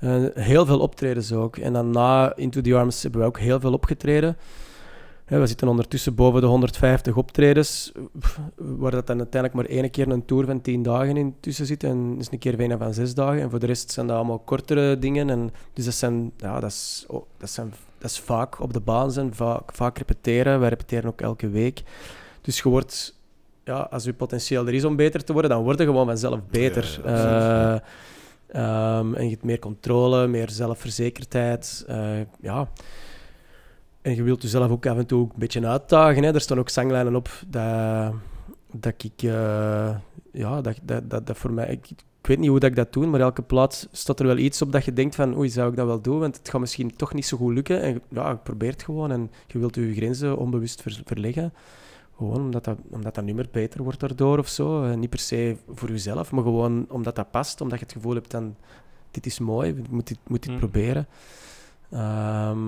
[0.00, 1.56] Eh, heel veel optredens ook.
[1.56, 4.36] En dan na Into the Arms hebben we ook heel veel opgetreden.
[5.24, 7.92] We zitten ondertussen boven de 150 optredens,
[8.56, 11.84] waar dat dan uiteindelijk maar één keer een tour van 10 dagen in tussen zit.
[11.84, 13.40] En is een keer een van 6 dagen.
[13.40, 15.30] En voor de rest zijn dat allemaal kortere dingen.
[15.30, 18.80] En dus dat zijn, ja, dat is, oh, dat zijn, dat is vaak op de
[18.80, 20.60] baan zijn, vaak, vaak repeteren.
[20.60, 21.82] Wij repeteren ook elke week.
[22.40, 23.14] Dus je wordt
[23.64, 26.40] ja, als je potentieel er is om beter te worden, dan word je gewoon vanzelf
[26.50, 27.00] beter.
[27.04, 27.82] Ja, ja, absoluut,
[28.46, 31.84] Eh, ehm, en je hebt meer controle, meer zelfverzekerdheid.
[31.86, 32.68] eh, ja.
[34.04, 36.22] En je wilt jezelf ook af en toe ook een beetje uitdagen.
[36.22, 36.34] Hè.
[36.34, 38.12] Er staan ook zanglijnen op dat,
[38.72, 39.22] dat ik...
[39.22, 39.96] eh,
[40.32, 41.66] ja, dat, dat, dat, dat voor mij...
[41.70, 44.36] Ik, ik weet niet hoe dat ik dat doe, maar elke plaats staat er wel
[44.36, 46.18] iets op dat je denkt van oei, zou ik dat wel doen?
[46.18, 47.80] Want het gaat misschien toch niet zo goed lukken.
[47.82, 51.52] En ja, je probeert het gewoon en je wilt je grenzen onbewust ver- verleggen.
[52.16, 54.84] Gewoon omdat dat, omdat dat nummer beter wordt daardoor of zo.
[54.84, 57.60] Eh, niet per se voor jezelf, maar gewoon omdat dat past.
[57.60, 58.56] Omdat je het gevoel hebt dan,
[59.10, 60.58] dit is mooi, ik moet dit, moet dit Mm.
[60.58, 61.06] proberen.
[61.90, 62.58] Ehm,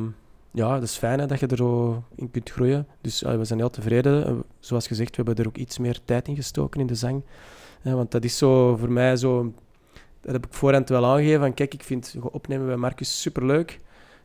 [0.57, 2.87] ja, dat is fijn hè, dat je er zo in kunt groeien.
[3.01, 4.27] Dus we zijn heel tevreden.
[4.27, 7.23] Eh, zoals gezegd, we hebben er ook iets meer tijd in gestoken in de zang.
[7.83, 9.55] Eh, want dat is zo voor mij zo...
[10.21, 11.41] Dat heb ik voorhand wel aangegeven.
[11.41, 13.81] Van, kijk, ik vind opnemen bij Marcus superleuk.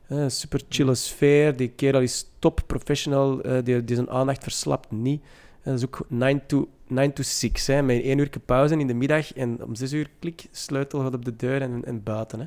[0.08, 1.56] Eh, super chille sfeer.
[1.56, 3.42] Die kerel is top professional.
[3.64, 5.22] die, die zijn aandacht verslapt niet.
[5.62, 7.68] Eh, dat is ook 9 to, 9 to 6.
[7.68, 9.34] Hè, met één uur pauze in de middag.
[9.34, 12.40] En om 6 uur klik, sleutel gaat op de deur en, en buiten.
[12.40, 12.46] Hè.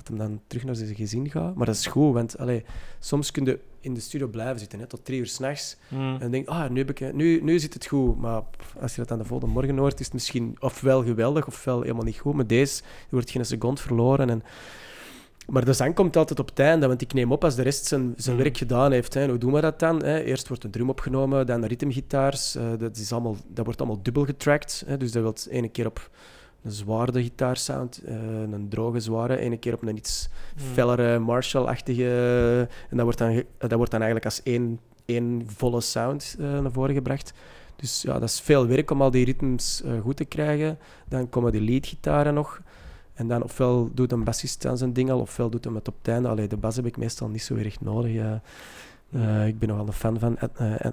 [0.00, 1.54] Dat hem dan terug naar zijn gezin gaat.
[1.54, 2.64] Maar dat is goed, want allee,
[2.98, 5.76] soms kun je in de studio blijven zitten hè, tot drie uur s'nachts.
[5.88, 6.16] Mm.
[6.20, 8.16] En denk, ah, nu, heb ik, nu, nu zit het goed.
[8.20, 8.42] Maar
[8.80, 12.04] als je dat dan de volgende morgen hoort, is het misschien ofwel geweldig ofwel helemaal
[12.04, 12.34] niet goed.
[12.34, 14.30] Maar deze wordt geen seconde verloren.
[14.30, 14.42] En,
[15.46, 17.86] maar de zang komt altijd op het einde, want ik neem op als de rest
[17.86, 18.42] zijn, zijn Mm.
[18.42, 19.14] werk gedaan heeft.
[19.14, 19.28] Hè.
[19.28, 20.02] Hoe doen we dat dan?
[20.04, 20.20] Hè?
[20.22, 22.54] Eerst wordt een drum opgenomen, dan de ritmegitaars.
[22.54, 24.82] eh, dat, is allemaal, dat wordt allemaal dubbel getracked.
[24.86, 24.96] Hè.
[24.96, 26.10] Dus dat wil ene keer op
[26.62, 30.62] een zware gitaarsound, eh, een droge zware, ene keer op een iets Mm.
[30.72, 32.68] fellere Marshall-achtige.
[32.88, 36.72] En dat wordt, dan, dat wordt dan eigenlijk als één, één volle sound eh, naar
[36.72, 37.32] voren gebracht.
[37.76, 40.78] Dus ja, dat is veel werk om al die ritmes eh, goed te krijgen.
[41.08, 42.60] Dan komen die leadgitaren nog.
[43.14, 45.94] En dan ofwel doet een bassist aan zijn ding al, ofwel doet hem het op
[45.98, 46.28] het einde.
[46.28, 48.40] Allee, de bas heb ik meestal niet zo erg nodig.
[49.12, 50.86] Eh, ik ben nogal een fan van eh, eh,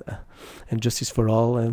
[0.67, 1.55] eh, Justice for All.
[1.57, 1.71] En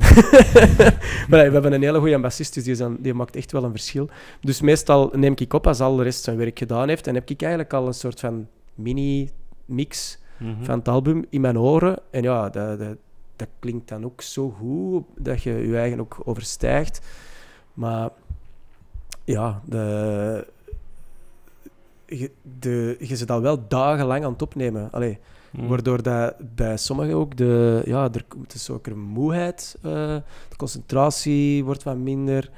[1.29, 3.65] maar we hebben een hele goede bassist, dus die, is dan- die maakt echt wel
[3.65, 4.09] een verschil.
[4.41, 7.07] Dus meestal neem ik op als al de rest zijn werk gedaan heeft.
[7.07, 10.65] En heb ik eigenlijk al een soort van mini-mix Mhm.
[10.65, 11.99] van het album in mijn oren.
[12.11, 12.97] En ja, dat, dat,
[13.37, 17.01] dat klinkt dan ook zo goed dat je je eigen ook overstijgt.
[17.75, 18.11] Maar
[19.25, 20.47] ja, de,
[22.07, 24.89] je, de, je zit al wel dagenlang aan het opnemen.
[24.93, 25.19] Allee,
[25.57, 25.69] Mm.
[25.69, 30.17] Waardoor dat bij sommigen ook de, ja, er komt dus ook een moeheid, eh,
[30.49, 32.51] de concentratie wordt wat minder.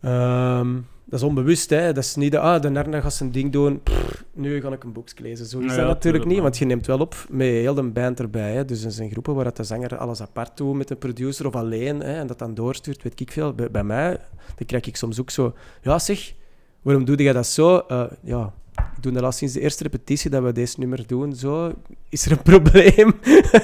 [0.00, 1.92] Ehm, dat is onbewust, hè.
[1.92, 4.84] Dat is niet de, ah, de Narna gaat zijn ding doen, pff, nu ga ik
[4.84, 5.46] een boekje lezen.
[5.46, 7.74] Zo is Ja, dat ja, natuurlijk tuurlijk niet, want je neemt wel op met heel
[7.74, 8.52] de band erbij.
[8.54, 8.64] Hè.
[8.64, 11.54] Dus er zijn groepen waar dat de zanger alles apart doet met de producer of
[11.54, 13.52] alleen, hè, en dat dan doorstuurt, weet ik veel.
[13.52, 14.18] Bij, bij mij,
[14.56, 16.34] dan krijg ik soms ook zo, ja zeg,
[16.82, 17.78] waarom doe je dat zo?
[17.78, 18.52] Eh, ja,
[19.02, 21.34] ik doe dat al sinds de eerste repetitie dat we deze nummer doen.
[21.34, 21.72] Zo,
[22.08, 23.14] is er een probleem?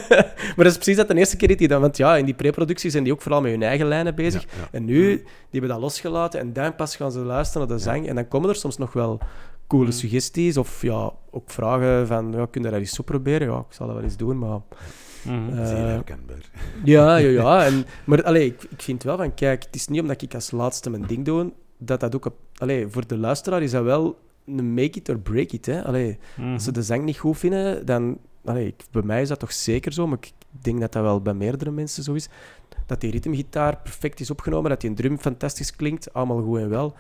[0.09, 1.81] maar dat is precies dat de eerste keer dat die dan...
[1.81, 4.43] Want ja, in die preproductie zijn die ook vooral met hun eigen lijnen bezig.
[4.43, 4.69] Ja, ja.
[4.71, 8.09] En nu, die hebben dat losgelaten en dan pas gaan ze luisteren naar de zang.
[8.09, 9.19] En dan komen er soms nog wel
[9.67, 9.93] coole Mm.
[9.93, 13.49] suggesties of ja, ook vragen van, ja, kun je dat eens zo proberen?
[13.49, 14.61] Ja, ik zal dat wel eens doen, maar...
[15.25, 16.51] Eh, Zeer herkenbaar.
[16.85, 17.65] ja, ja, ja.
[17.65, 20.51] En, maar allee, ik, ik vind wel van, kijk, het is niet omdat ik als
[20.51, 22.25] laatste mijn ding doe, dat dat ook...
[22.25, 24.19] Op, allee, voor de luisteraar is dat wel
[24.57, 25.67] een make it or break it.
[25.67, 25.85] Hè.
[25.85, 26.53] Allee, Mhm.
[26.53, 28.19] als ze de zang niet goed vinden, dan...
[28.45, 30.33] Allee, ik- bij mij is dat toch zeker zo, maar ik
[30.63, 32.29] denk dat dat wel bij meerdere mensen zo is.
[32.87, 36.95] Dat die ritmegitaar perfect is opgenomen, dat die drum fantastisch klinkt, allemaal goed en wel.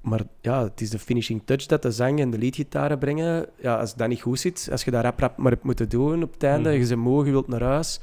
[0.00, 3.46] Maar ja, het is de finishing touch dat de zang en de leadgitaren brengen.
[3.60, 6.22] Ja, als dat niet goed zit, als je dat rap rap maar hebt moeten doen
[6.22, 6.80] op het einde, Mhm.
[6.80, 8.00] je bent moe, je wilt naar huis.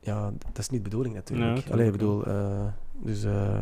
[0.00, 1.70] ja, dat is niet de bedoeling natuurlijk.
[1.70, 2.64] Allee, ik bedoel, eh,
[3.02, 3.58] dus, eh,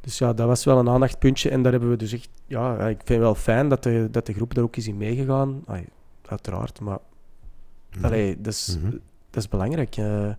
[0.00, 1.50] dus ja, dat was wel een aandachtpuntje.
[1.50, 4.26] En daar hebben we dus echt, ja, ik vind het wel fijn dat de, dat
[4.26, 5.62] de groep daar ook is in meegegaan.
[5.66, 5.84] Ai,
[6.26, 6.98] uiteraard, maar
[8.02, 8.90] allee, dat, is, Mhm.
[9.30, 9.96] dat is belangrijk.
[9.96, 10.30] eh.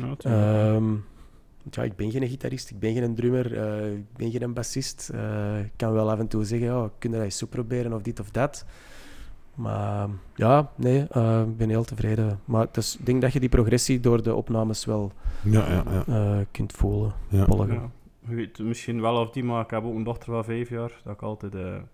[0.00, 0.14] Ja.
[0.18, 0.84] Ehm,
[1.62, 5.10] want ja, ik ben geen gitarist, ik ben geen drummer, eh, ik ben geen bassist.
[5.14, 7.92] Eh, ik kan wel af en toe zeggen, ja, kun je dat eens zo proberen
[7.92, 8.64] of dit of dat.
[9.54, 12.40] Maar ja, nee, eh, ik ben heel tevreden.
[12.44, 15.12] Maar het is- ik denk dat je die progressie door de opnames wel
[15.42, 16.04] Ja, ja, ja.
[16.06, 17.46] eh, kunt voelen, ja.
[18.28, 20.90] Je weet misschien wel of die, maar ik heb ook een dochter van vijf jaar,
[21.04, 21.86] dat ik altijd eh, een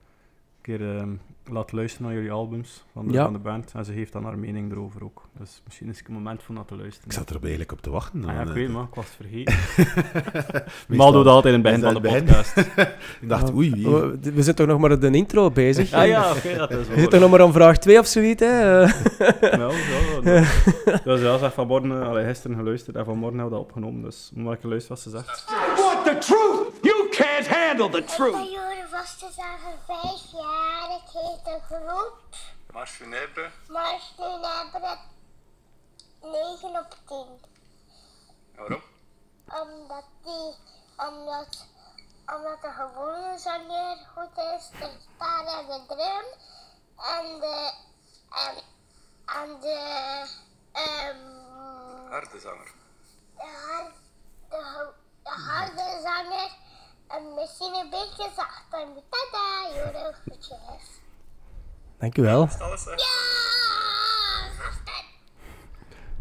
[0.61, 1.03] keer eh,
[1.51, 3.25] laat luisteren naar jullie albums van de, Ja.
[3.25, 3.73] van de band.
[3.77, 5.23] En ze heeft dan haar mening erover ook.
[5.39, 7.09] Dus misschien is het een moment voor naar te luisteren.
[7.11, 8.25] Ik zat er eigenlijk op te wachten.
[8.25, 8.53] Ah, ja, ik eh.
[8.55, 9.55] weet maar, ik was het vergeten.
[10.89, 12.57] Meestal- Maar doe dat altijd in het begin van dat de podcast.
[13.23, 15.93] Ik dacht, oei, We, we zijn toch nog maar de intro bezig?
[15.93, 16.99] ah ja, oké, dat is We wel.
[16.99, 18.43] zitten nog maar aan vraag 2 of zoiets.
[18.43, 18.83] Hè?
[18.83, 18.93] Eh,
[19.59, 23.65] Wel, ja, dat- Dus ja, ze heeft vanmorgen, allee, gisteren geluisterd en vanmorgen hebben we
[23.65, 24.03] dat opgenomen.
[24.03, 25.45] Dus moet ik luisteren wat ze zegt.
[26.07, 26.85] The truth.
[26.85, 28.51] You can't handle the Bij truth.
[28.51, 30.91] jullie was te zeggen vijf jaar.
[30.91, 32.19] Het heet een groep.
[32.73, 34.99] Maar nu hebben het
[36.23, 37.27] 9 op 10.
[38.57, 38.83] Waarom?
[39.49, 40.55] Omdat die,
[40.97, 41.67] omdat,
[42.27, 46.27] omdat de gewone zanger goed is, de gitaar en de drum.
[46.97, 47.73] En de,
[48.31, 48.55] en,
[49.27, 50.27] en de,
[50.73, 51.35] ehm
[52.11, 52.73] Harde zanger.
[53.37, 54.95] de, hard,
[55.27, 56.51] de, harde zanger.
[57.09, 58.87] En misschien een beetje zachter.
[59.11, 61.01] Tada, jullie groetjes.
[61.99, 62.41] Dank u wel.
[62.41, 62.49] Ja,
[64.59, 65.05] gasten.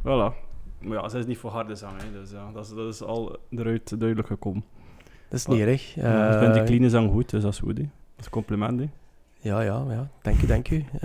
[0.01, 0.43] Voilà.
[0.79, 3.01] Maar ja, ze is niet voor harde zang, hè, dus ja, dat is, dat is
[3.01, 4.65] al eruit duidelijk gekomen.
[5.29, 5.95] Dat is niet erg.
[5.95, 6.01] Ik
[6.39, 7.77] vind die Eh, clean zang goed, dus dat is goed.
[7.77, 7.83] hè.
[7.83, 8.79] Dat is een compliment.
[8.79, 8.89] hè.
[9.45, 10.08] Ja, ja, ja.
[10.21, 10.86] Dank u, dank u.
[10.93, 11.01] Eh,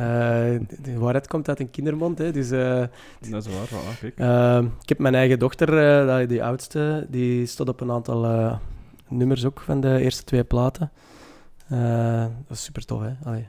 [0.82, 2.50] de, waarheid komt uit een kindermond, hè, dus...
[2.50, 2.84] eh,
[3.30, 4.18] Dat is waar, voilà, kijk.
[4.18, 8.58] Ehm, ik heb mijn eigen dochter, eh, die- oudste, die stond op een aantal
[9.08, 10.90] nummers ook van de eerste twee platen.
[12.46, 13.12] Dat is super tof, hè?
[13.24, 13.46] Allee,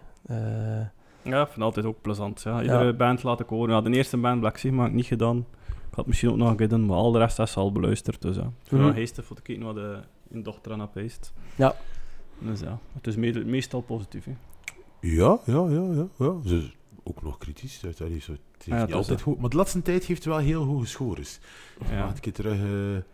[1.24, 2.42] Ja, ik vind het altijd ook plezant.
[2.42, 2.62] Ja.
[2.62, 3.76] Iedere band laat ik horen.
[3.76, 5.38] Ja, de eerste band Black Sigma heb ik niet gedaan.
[5.68, 8.22] Ik had misschien ook nog een keer doen, maar al de rest is al beluisterd.
[8.22, 8.52] Dus ja.
[8.66, 8.82] Ik Mhm.
[8.84, 9.98] wel geestig voor te kijken wat de
[10.32, 11.34] een dochter aan geweest.
[11.56, 11.76] Ja.
[12.40, 14.26] Dus ja, het is me- meestal positief.
[14.26, 14.32] Hè.
[15.02, 16.34] Ja, ja, ja, ja, ja.
[16.46, 17.80] Ze is ook nog kritisch.
[17.80, 19.40] Dat, dat is zo, het heeft Ja, niet dat is altijd goed.
[19.40, 21.40] Maar de laatste tijd heeft wel heel hoge scores.
[21.90, 22.08] Ja, Ja.
[22.08, 22.68] een keer terug eh,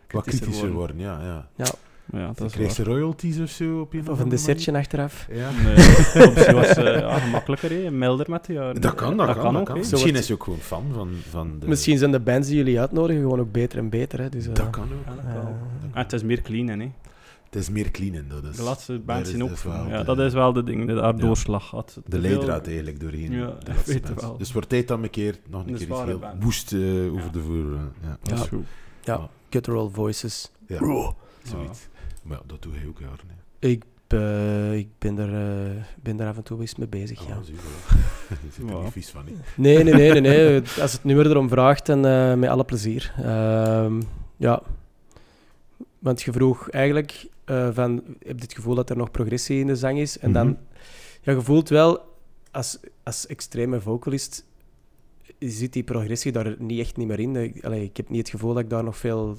[0.10, 0.76] wat Kritischer worden.
[0.76, 1.00] worden.
[1.00, 1.65] Ja, ja.
[2.06, 5.28] maar ja dat ze royalties of zo op een of of een dessertje achteraf.
[5.32, 5.50] Ja.
[5.63, 5.76] Nee,
[6.28, 7.91] optie was eh, ja, gemakkelijker, hè.
[7.91, 8.82] milder met jaren.
[8.82, 9.54] Dat kan, dat, kan.
[9.54, 9.65] dat ook.
[9.67, 9.78] kan.
[9.78, 11.67] Misschien is ze ook gewoon fan van, van de...
[11.67, 14.19] Misschien zijn de bands die jullie uitnodigen gewoon ook beter en beter.
[14.21, 14.30] Hè?
[14.30, 15.06] Dus, eh, Dat kan ook.
[15.06, 15.93] Ja, dat eh, kan ook.
[15.93, 16.91] En het is meer clean, hè.
[17.58, 18.56] Het is meer clean in dat is.
[18.56, 20.88] De laatste daar bands is zijn ook wel Ja, de- dat is wel de ding,
[20.88, 22.00] de haar doorslag had.
[22.06, 23.32] De leidraad eigenlijk doorheen.
[23.32, 24.38] Ja, dat weet wel.
[24.38, 26.43] Dus wordt tijd dan een keer nog een keer iets heel band.
[26.43, 27.30] woest eh, over Ja.
[27.32, 27.74] de vloer.
[27.74, 28.17] eh, ja.
[28.24, 28.48] Dat is Ja.
[28.50, 28.65] goed.
[29.04, 30.52] ja, guttural voices.
[30.67, 30.78] Ja,
[31.43, 31.88] zoiets.
[32.24, 33.17] Maar ja, dat doe je ook jaren.
[33.28, 33.67] hè.
[33.67, 37.38] Ik, eh, ik ben, er, ben er af en toe eens mee bezig, Ah, ja.
[37.43, 37.98] zie je wel.
[38.30, 38.82] Je zit er Ja.
[38.84, 39.24] niet vies van.
[39.56, 40.62] Nee, nee, nee, nee, nee.
[40.82, 43.13] Als het nummer erom vraagt, dan eh, met alle plezier.
[43.24, 44.02] Ehm,
[44.38, 44.62] ja.
[46.00, 49.68] Want je vroeg eigenlijk eh, van, heb je het gevoel dat er nog progressie in
[49.68, 50.20] de zang is?
[50.20, 50.40] En Mhm.
[50.44, 50.58] dan,
[51.22, 52.00] ja, je voelt wel,
[52.52, 54.46] als, als extreme vocalist,
[55.40, 57.36] zit die progressie daar niet echt niet meer in.
[57.36, 59.38] Ik, allee, ik heb niet het gevoel dat ik daar nog veel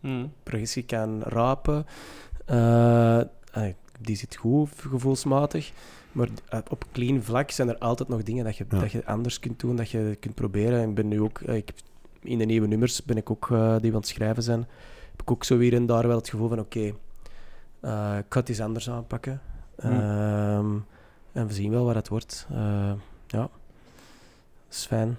[0.00, 0.32] Mm.
[0.42, 1.86] progressie kan rapen.
[2.44, 3.20] Eh,
[3.52, 5.72] allee, die zit goed, gevoelsmatig.
[6.12, 8.78] Maar eh, op clean vlak zijn er altijd nog dingen dat je, Ja.
[8.80, 10.80] dat je anders kunt doen, dat je kunt proberen.
[10.80, 11.72] En ik ben nu ook, ik,
[12.20, 14.58] in de nieuwe nummers ben ik ook, eh, die we aan het schrijven zijn,
[15.10, 16.92] heb ik ook zo hier en daar wel het gevoel van, oké,
[17.82, 19.40] eh, ik ga het eens anders aanpakken.
[19.76, 20.76] Ehm,
[21.32, 22.46] en we zien wel wat het wordt.
[22.50, 22.92] Eh,
[23.26, 23.50] ja, dat
[24.70, 25.16] is fijn.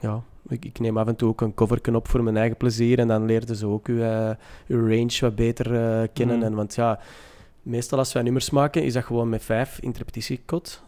[0.00, 2.98] Ja, ik, ik neem af en toe ook een coverken op voor mijn eigen plezier
[2.98, 4.30] en dan leerden ze ook uw, eh,
[4.66, 5.64] uw range wat beter
[6.08, 6.36] kennen.
[6.36, 6.42] Mm.
[6.42, 7.00] En, want ja,
[7.62, 10.82] meestal als wij nummers maken, is dat gewoon met vijf in het repetitiekot.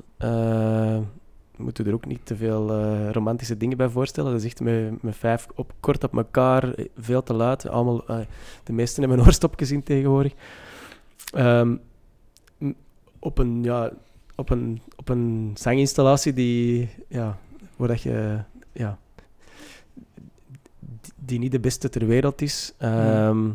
[1.59, 4.31] Moeten er ook niet te veel eh, romantische dingen bij voorstellen.
[4.33, 7.69] Dat is echt met, met vijf op, kort op elkaar, eh, veel te luid.
[7.69, 8.19] Allemaal, eh,
[8.65, 10.33] de meesten hebben oorstopjes tegenwoordig.
[11.33, 11.77] Ehm,
[13.19, 13.91] op een, ja,
[14.35, 17.39] op een, op een zanginstallatie die, ja,
[17.77, 18.43] waar dat je,
[18.73, 18.99] ja,
[21.15, 22.75] die niet de beste ter wereld is.
[22.79, 23.51] Ehm,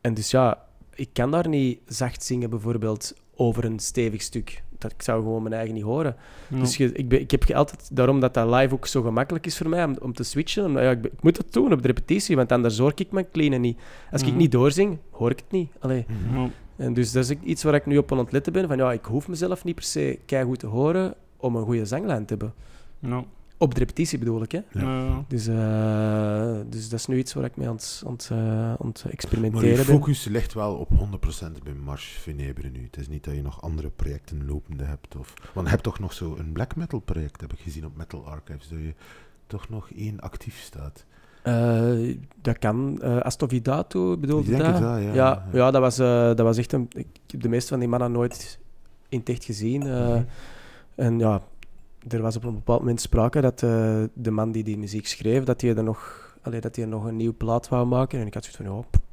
[0.00, 4.62] En dus ja, ik kan daar niet zacht zingen bijvoorbeeld over een stevig stuk.
[4.80, 6.16] Dat, ik zou gewoon mijn eigen niet horen.
[6.48, 9.56] Dus je, ik, ben, ik heb altijd, daarom dat dat live ook zo gemakkelijk is
[9.56, 10.64] voor mij, om, om te switchen.
[10.64, 13.60] Omdat, ja, ik, moet het doen op de repetitie, want anders hoor ik mijn clean
[13.60, 13.78] niet.
[14.10, 14.36] Als ik Mhm.
[14.36, 15.70] niet doorzing, hoor ik het niet.
[15.78, 16.06] Allee.
[16.32, 16.48] Ja.
[16.76, 18.68] En dus dat is iets waar ik nu op aan het letten ben.
[18.68, 22.24] Van, ja, ik hoef mezelf niet per se goed te horen om een goede zanglijn
[22.24, 22.54] te hebben.
[23.60, 24.60] Op de repetitie bedoel ik, hè.
[24.72, 25.24] Ja.
[25.28, 28.38] Dus, eh, dus dat is nu iets waar ik mee aan het, aan het, eh,
[28.68, 29.84] aan het Maar experimenteren je ben.
[29.84, 32.84] focus ligt wel op 100% bij Marche Venebre nu.
[32.84, 35.16] Het is niet dat je nog andere projecten lopende hebt.
[35.16, 35.34] Of...
[35.54, 38.26] Want je hebt toch nog zo een black metal project, heb ik gezien op Metal
[38.26, 38.94] Archives, dat je
[39.46, 41.04] toch nog één actief staat.
[41.42, 43.00] Eh, dat kan.
[43.04, 44.72] Uh, Astovidato bedoel Ik je denk dat?
[44.72, 45.00] het wel, ja.
[45.00, 45.44] ja, Ja.
[45.52, 46.88] ja, dat, was, eh, dat was echt een...
[46.94, 48.58] Ik heb de meeste van die mannen nooit
[49.08, 49.82] in het echt gezien.
[49.82, 50.22] eh, Mhm.
[50.94, 51.42] En ja,
[52.08, 55.44] er was op een bepaald moment sprake dat eh, de man die die muziek schreef,
[55.44, 58.20] dat hij er nog, allee, dat hij nog een nieuw plaat wou maken.
[58.20, 59.08] En ik had zoiets van, pff.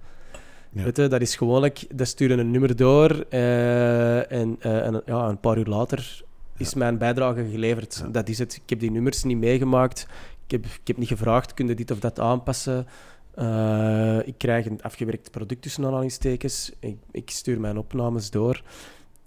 [0.71, 0.83] Ja.
[0.83, 5.27] Weet je, dat is gewoonlijk, dat sturen een nummer door eh, en, eh, en ja,
[5.27, 6.23] een paar uur later
[6.57, 7.99] is mijn bijdrage geleverd.
[8.03, 8.09] Ja.
[8.09, 8.55] Dat is het.
[8.55, 10.07] Ik heb die nummers niet meegemaakt.
[10.45, 12.87] Ik heb, ik heb niet gevraagd, kun je dit of dat aanpassen?
[14.25, 16.71] Ik krijg een afgewerkt product tussen aanhalingstekens.
[16.79, 18.61] Ik, ik stuur mijn opnames door.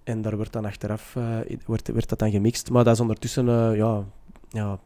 [0.04, 2.70] En daar wordt dan achteraf eh, wordt, werd dat dan gemixt.
[2.70, 4.04] Maar dat is ondertussen, eh, ja,
[4.48, 4.78] ja,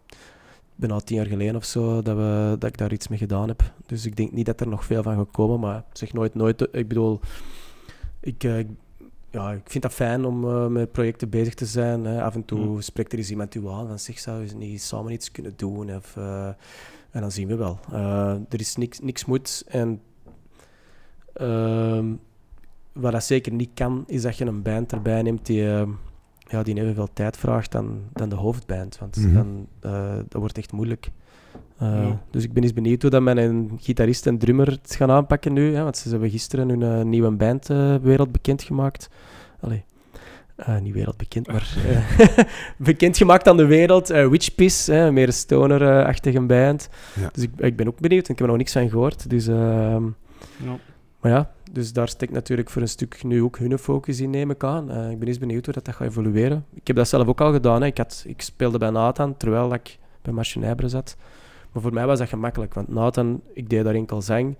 [0.75, 3.73] bijna tien jaar geleden of zo, dat, we, dat ik daar iets mee gedaan heb.
[3.87, 5.61] Dus ik denk niet dat er nog veel van gaat komen.
[5.61, 6.69] Maar zeg nooit nooit.
[6.73, 7.21] Ik bedoel,
[8.21, 8.65] ik, eh,
[9.35, 12.05] ja, ik vind dat fijn om eh, met projecten bezig te zijn.
[12.05, 12.23] Hè.
[12.23, 12.81] Af en toe Mm.
[12.81, 15.97] spreekt er eens iemand u aan van zich zou je niet samen iets kunnen doen.
[15.97, 16.47] Of, eh,
[17.11, 17.79] en dan zien we wel.
[17.93, 19.65] Eh, er is niks, niks moet.
[19.67, 20.01] En
[21.33, 22.13] ehm,
[22.95, 25.83] wat dat zeker niet kan, is dat je een band erbij neemt die, eh,
[26.39, 28.99] ja, die evenveel tijd vraagt dan, dan de hoofdband.
[28.99, 29.35] Want Mhm.
[29.35, 31.11] dan, eh, dat wordt echt moeilijk.
[31.79, 32.23] Eh, Ja.
[32.31, 35.75] Dus ik ben eens benieuwd hoe dat mijn gitarist en drummer het gaan aanpakken nu.
[35.75, 37.67] Hè, want ze hebben gisteren hun nieuwe band
[38.03, 39.09] wereldbekend gemaakt.
[39.61, 39.85] Allee,
[40.57, 42.19] eh, niet wereldbekend, maar eh,
[42.89, 44.11] bekendgemaakt aan de wereld.
[44.11, 46.89] eh Witchpiss, hè, meer een stoner-achtige band.
[47.21, 47.29] Ja.
[47.33, 49.31] Dus ik, ik ben ook benieuwd en ik heb er nog niks van gehoord.
[49.31, 50.05] Dus, ehm,
[50.57, 50.79] ja.
[51.25, 54.51] Maar ja, dus daar steekt natuurlijk voor een stuk nu ook hun focus in, neem
[54.51, 54.91] ik aan.
[54.91, 56.67] Eh, ik ben eens benieuwd hoe dat, dat gaat evolueren.
[56.75, 57.81] Ik heb dat zelf ook al gedaan.
[57.81, 57.87] Hè.
[57.87, 61.17] Ik, had, ik speelde bij Nathan, terwijl ik bij Machinabra zat.
[61.73, 64.57] Maar voor mij was dat gemakkelijk, want Nathan, ik deed daar enkel zang.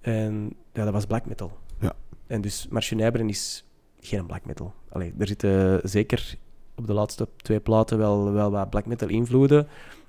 [0.00, 1.52] En ja, dat was black metal.
[1.80, 1.92] Ja.
[2.26, 3.64] En dus Machinabra is
[4.00, 4.74] geen black metal.
[4.88, 6.36] Allee, er zitten zeker
[6.74, 9.66] op de laatste twee platen wel, wel wat black metal invloeden.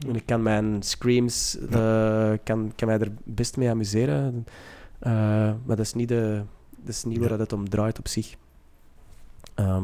[0.07, 4.45] En ik kan mijn screams, eh, kan, kan mij er best mee amuseren.
[5.05, 5.11] Eh,
[5.65, 6.41] maar dat is niet, de,
[6.77, 7.29] dat is niet Ja.
[7.29, 8.35] waar het om draait op zich.
[9.53, 9.83] Ehm,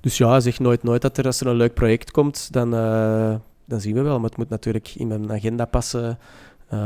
[0.00, 3.34] dus ja, zeg nooit nooit dat er, als er een leuk project komt, dan, eh,
[3.64, 4.16] dan zien we wel.
[4.20, 6.18] Maar het moet natuurlijk in mijn agenda passen.
[6.68, 6.78] Eh,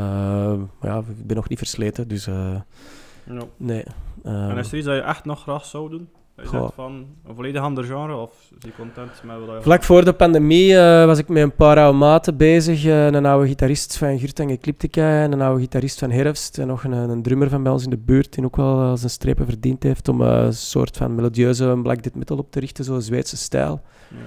[0.79, 2.55] maar ja, ik ben nog niet versleten, dus eh,
[3.57, 3.83] nee.
[4.23, 6.09] Ehm, En is er iets dat je echt nog graag zou doen?
[6.41, 9.83] Je zegt van een volledig ander genre of is je content met wat je Vlak
[9.83, 12.85] voor de pandemie eh, was ik met een paar oude maten bezig.
[12.85, 16.57] Eh, een oude gitarist van Gurt en Ecliptica en een oude gitarist van Herfst.
[16.57, 18.91] En nog een, een drummer van bij ons in de buurt die ook wel eh,
[18.95, 22.59] zijn strepen verdiend heeft om eh, een soort van melodieuze black death metal op te
[22.59, 23.81] richten, zo'n Zweedse stijl.
[24.09, 24.17] Ja.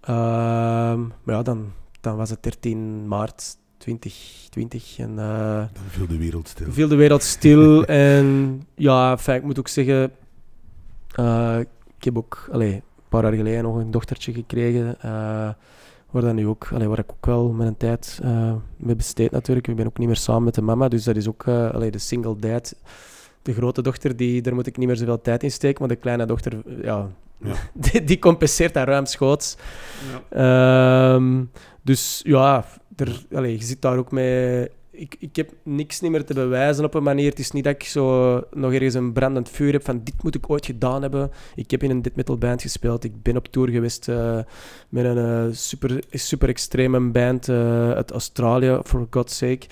[0.00, 6.18] Ehm, maar ja, dan, dan was het 13 maart 2020 en eh, Dan viel de
[6.18, 6.72] wereld stil.
[6.72, 7.84] viel de wereld stil.
[8.08, 10.12] en ja, enfin, ik moet ook zeggen,
[11.14, 11.58] eh,
[11.98, 15.00] ik heb ook allee, een paar jaar geleden nog een dochtertje gekregen.
[15.00, 15.10] eh,
[16.10, 19.68] waar, dat nu ook, allee, waar ik ook wel mijn tijd eh mee besteed natuurlijk.
[19.68, 21.98] Ik ben ook niet meer samen met de mama, dus dat is ook allee, de
[21.98, 22.74] single dad.
[23.42, 26.00] De grote dochter, die, daar moet ik niet meer zoveel tijd in steken, maar de
[26.00, 27.08] kleine dochter, ja,
[27.44, 27.52] Ja.
[27.90, 29.56] die, die compenseert dat ruimschoots.
[30.30, 31.14] Ja.
[31.14, 31.44] Ehm,
[31.82, 32.64] dus ja,
[32.96, 34.68] er, allee, je zit daar ook mee.
[34.98, 37.30] Ik, ik heb niks niet meer te bewijzen op een manier.
[37.30, 40.34] Het is niet dat ik zo nog ergens een brandend vuur heb van dit moet
[40.34, 41.30] ik ooit gedaan hebben.
[41.54, 43.04] Ik heb in een dit metal band gespeeld.
[43.04, 44.38] Ik ben op tour geweest eh,
[44.88, 49.66] met een eh, super, super extreme band eh, uit Australië, for God's sake.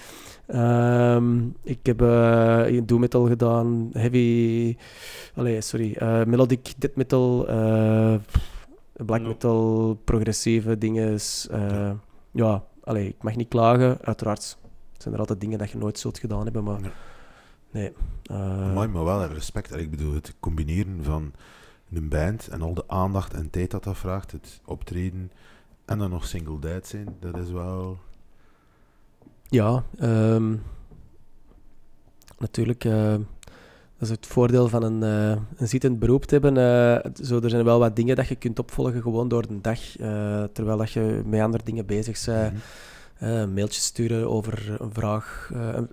[0.46, 4.76] Ehm, ik heb eh doom metal gedaan, heavy,
[5.34, 8.14] allee, sorry, eh, melodic death metal, eh,
[9.06, 11.18] black metal, progressieve dingen.
[11.50, 11.90] eh,
[12.30, 13.98] ja, allee, ik mag niet klagen.
[14.02, 14.56] Uiteraard
[15.06, 16.80] zijn er altijd dingen dat je nooit zult gedaan hebben, maar
[17.70, 17.92] nee.
[18.22, 19.76] eh, Mooi, maar wel respect.
[19.76, 21.32] Ik bedoel, het combineren van
[21.92, 25.32] een band en al de aandacht en tijd dat dat vraagt, het optreden
[25.84, 27.98] en dan nog single dad zijn, dat is wel...
[29.48, 30.56] Ja, ehm,
[32.38, 32.84] natuurlijk.
[32.84, 33.14] eh,
[33.98, 36.54] dat is het voordeel van een, eh, een zittend beroep te hebben.
[37.24, 39.78] zo, er zijn wel wat dingen dat je kunt opvolgen gewoon door de dag,
[40.52, 42.52] terwijl dat je met andere dingen bezig bent.
[42.52, 42.60] Mhm.
[43.18, 45.84] Een mailtje sturen over een vraag eh, eh,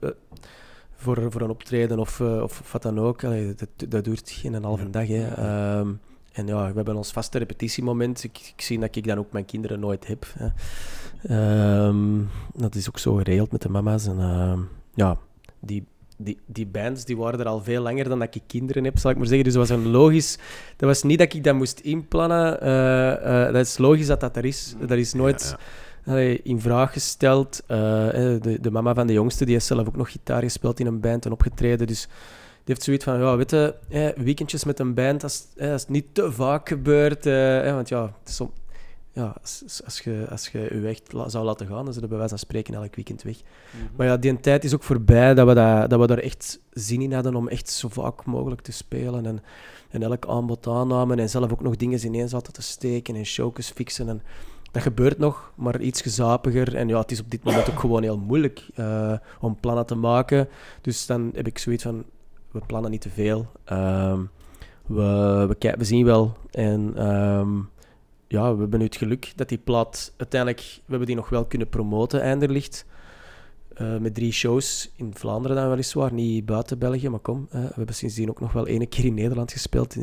[0.95, 3.23] voor, voor een optreden of, eh, of, wat dan ook.
[3.23, 5.07] Allee, dat, dat duurt geen een halve dag.
[5.07, 5.27] Hè.
[5.27, 5.91] Ehm,
[6.31, 8.23] en ja, we hebben ons vaste repetitiemoment.
[8.23, 10.25] Ik, ik zie dat ik dan ook mijn kinderen nooit heb.
[10.37, 10.47] Hè.
[11.23, 12.21] Ehm,
[12.55, 14.07] dat is ook zo geregeld met de mama's.
[14.07, 14.59] En ehm,
[14.93, 15.17] ja,
[15.59, 15.85] die,
[16.17, 19.11] die, die bands die waren er al veel langer dan dat ik kinderen heb, zal
[19.11, 19.45] ik maar zeggen.
[19.45, 20.37] Dus dat was een logisch...
[20.77, 22.61] Dat was niet dat ik dat moest inplannen.
[22.61, 24.75] eh, eh, dat is logisch dat dat er is.
[24.79, 25.41] Dat is nooit...
[25.41, 25.81] Ja, ja.
[26.43, 27.61] In vraag gesteld.
[27.67, 27.77] Eh,
[28.41, 30.99] de, de mama van de jongste, die heeft zelf ook nog gitaar gespeeld in een
[30.99, 31.87] band en opgetreden.
[31.87, 32.01] Dus
[32.55, 35.81] die heeft zoiets van, ja, weet je, eh, weekendjes met een band, als, eh, als
[35.81, 37.25] het niet te vaak gebeurt.
[37.25, 38.51] eh, want ja, som-
[39.11, 42.09] ja als, als je, als je je echt la- zou laten gaan, dan je bij
[42.17, 43.35] wijze van spreken elk weekend weg.
[43.95, 47.01] Maar ja, die tijd is ook voorbij dat we, dat, dat we daar echt zin
[47.01, 49.25] in hadden om echt zo vaak mogelijk te spelen.
[49.25, 49.43] En,
[49.89, 53.69] en elk aanbod aannamen en zelf ook nog dingen ineens zaten te steken en showjes
[53.69, 54.09] fixen.
[54.09, 54.21] En
[54.73, 56.75] dat gebeurt nog, maar iets gezapiger.
[56.75, 59.95] En ja, het is op dit moment ook gewoon heel moeilijk eh, om plannen te
[59.95, 60.47] maken.
[60.81, 62.03] Dus dan heb ik zoiets van,
[62.51, 63.47] we plannen niet te veel.
[63.63, 64.19] Ehm,
[64.85, 66.37] we, we, zien wel.
[66.51, 67.57] En ehm,
[68.27, 70.61] ja, we hebben nu het geluk dat die plaat uiteindelijk...
[70.61, 72.85] We hebben die nog wel kunnen promoten, Einderlicht.
[73.73, 77.47] Eh, met drie shows in Vlaanderen dan weliswaar, niet buiten België, maar kom.
[77.49, 79.95] eh, we hebben sindsdien ook nog wel ene keer in Nederland gespeeld.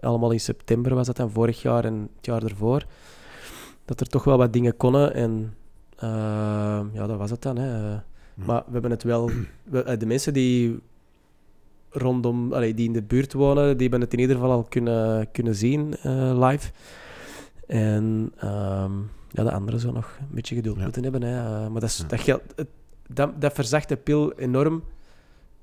[0.00, 2.84] allemaal in september was dat dan, vorig jaar en het jaar ervoor.
[3.88, 5.54] Dat er toch wel wat dingen konden en
[5.96, 7.56] eh, ja, dat was het dan.
[7.56, 7.92] Hè.
[7.92, 7.98] Eh,
[8.34, 9.30] Maar we hebben het wel...
[9.64, 10.78] we- eh, de mensen die
[11.90, 15.30] rondom, allee, die in de buurt wonen, die hebben het in ieder geval al kunnen,
[15.32, 16.70] kunnen zien eh, live.
[17.66, 18.92] En ehm,
[19.30, 20.82] ja, de anderen zo nog een beetje geduld Ja.
[20.82, 21.22] moeten hebben.
[21.22, 21.68] Hè.
[21.70, 22.06] Maar dat, is, Ja.
[22.06, 22.68] dat, geldt, het-
[23.08, 24.82] dat, dat verzacht de pil enorm.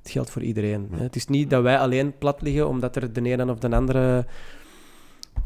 [0.01, 0.87] Het geldt voor iedereen.
[0.91, 1.03] Hè.
[1.03, 4.25] Het is niet dat wij alleen plat liggen omdat er de ene of de andere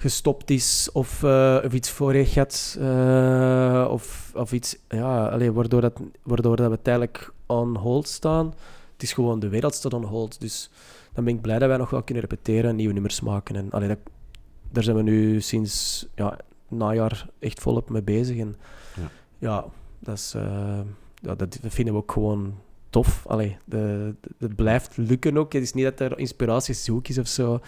[0.01, 2.77] gestopt is of, eh, of iets voor heeft gehad.
[2.79, 8.45] eh, of, of iets, ja, allee, waardoor, dat, waardoor dat we tijdelijk on hold staan.
[8.93, 10.39] Het is gewoon, de wereld staat on hold.
[10.41, 10.69] Dus
[11.13, 13.55] dan ben ik blij dat wij nog wel kunnen repeteren en nieuwe nummers maken.
[13.55, 13.97] En allee, dat,
[14.71, 16.37] daar zijn we nu sinds ja,
[16.67, 18.37] najaar echt volop mee bezig.
[18.37, 18.55] En
[18.95, 19.09] Ja.
[19.37, 19.65] ja,
[19.99, 20.79] dat, is, eh,
[21.15, 22.53] ja, dat vinden we ook gewoon
[22.89, 23.23] tof.
[23.27, 25.53] Allee, de, de- het blijft lukken ook.
[25.53, 27.59] Het is niet dat er inspiratie zoek is of zo.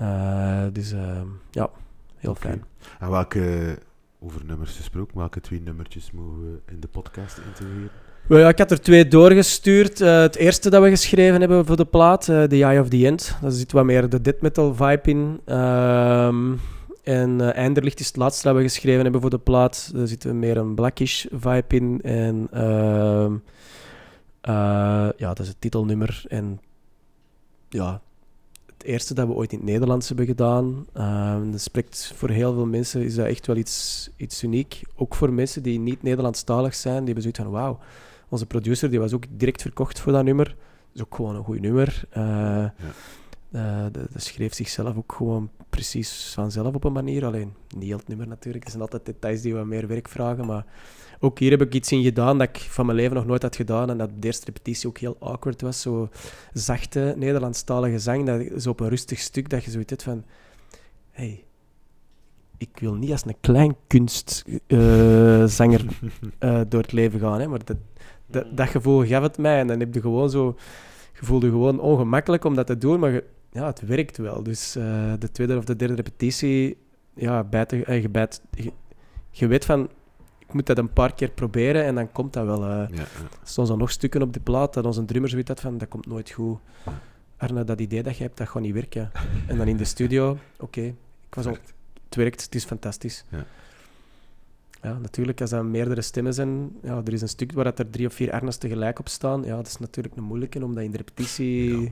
[0.00, 1.20] Eh, dus eh,
[1.50, 1.70] ja,
[2.16, 2.64] heel fijn.
[2.98, 3.78] En welke,
[4.20, 7.90] over nummers gesproken, welke twee nummertjes mogen we in de podcast integreren?
[8.28, 10.00] Ja, ik had er twee doorgestuurd.
[10.00, 13.06] Eh, het eerste dat we geschreven hebben voor de plaat, eh The Eye of the
[13.06, 13.36] End.
[13.40, 15.40] Daar zit wat meer de death metal vibe in.
[15.44, 16.52] Ehm,
[17.02, 19.90] en eh Einderlicht is het laatste dat we geschreven hebben voor de plaat.
[19.94, 22.00] Daar zit meer een blackish vibe in.
[22.02, 23.34] En ehm,
[24.40, 26.24] eh, ja, dat is het titelnummer.
[26.28, 26.60] En
[27.68, 28.00] ja,
[28.80, 30.86] het eerste dat we ooit in het Nederlands hebben gedaan.
[30.92, 34.82] Ehm, dat spreekt voor heel veel mensen is dat echt wel iets, iets uniek.
[34.96, 37.78] Ook voor mensen die niet Nederlandstalig zijn, die hebben zoiets van wauw.
[38.28, 40.44] Onze producer die was ook direct verkocht voor dat nummer.
[40.46, 40.56] Dat
[40.94, 42.04] is ook gewoon een goed nummer.
[42.10, 42.70] Eh, eh,
[43.92, 47.24] de, de schreef zichzelf ook gewoon precies vanzelf op een manier.
[47.24, 48.64] Alleen niet heel het nummer natuurlijk.
[48.64, 50.46] Er zijn altijd details die wat meer werk vragen.
[50.46, 50.64] Maar
[51.20, 53.56] ook hier heb ik iets in gedaan dat ik van mijn leven nog nooit had
[53.56, 53.90] gedaan.
[53.90, 55.80] En dat de eerste repetitie ook heel awkward was.
[55.80, 56.08] Zo
[56.52, 58.26] zachte Nederlandstalige zang.
[58.26, 60.24] Dat, zo op een rustig stuk dat je zoiets hebt van...
[61.10, 61.44] Hey,
[62.58, 65.84] ik wil niet als een klein kunstzanger
[66.38, 67.40] eh, door het leven gaan.
[67.40, 67.76] Hè, maar dat,
[68.54, 69.58] dat, gevoel gaf het mij.
[69.58, 70.56] En dan heb je gewoon zo...
[71.20, 73.20] Je voelde gewoon ongemakkelijk om dat te doen, maar
[73.52, 74.42] ja, het werkt wel.
[74.42, 76.76] Dus eh, de tweede of de derde repetitie,
[77.14, 78.42] ja, bijt, je, eh, bijt-
[79.30, 79.88] je weet van,
[80.50, 82.64] ik moet dat een paar keer proberen en dan komt dat wel.
[82.64, 82.88] eh.
[82.96, 83.04] Ja,
[83.42, 86.06] stonden zo nog stukken op de plaat dat onze drummer zoiets had van, dat komt
[86.06, 86.58] nooit goed.
[87.36, 89.10] Arne, dat idee dat je hebt, dat gaat niet werken.
[89.46, 90.80] En dan in de studio, oké,
[91.26, 91.56] ik was al,
[92.04, 93.24] het werkt, het is fantastisch.
[93.28, 93.44] Ja.
[94.82, 97.90] Ja, natuurlijk, als er meerdere stemmen zijn, ja, er is een stuk waar dat er
[97.90, 100.90] drie of vier Arnes tegelijk op staan, ja, dat is natuurlijk een moeilijke, omdat in
[100.90, 101.80] de repetitie...
[101.80, 101.88] Ja,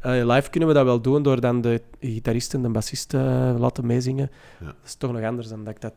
[0.00, 3.54] Eh, live kunnen we dat wel doen door dan de gitarist en de bassist eh,
[3.58, 4.30] laten meezingen.
[4.60, 4.66] Ja.
[4.66, 5.92] Dat is toch nog anders dan dat ik dat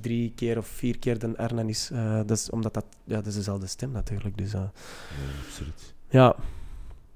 [0.00, 1.90] drie keer of vier keer de Arnen is.
[2.26, 4.38] Dat is omdat dat, ja, dat is dezelfde stem natuurlijk.
[4.38, 5.94] Dus, eh, ja, absoluut.
[6.08, 6.36] ja,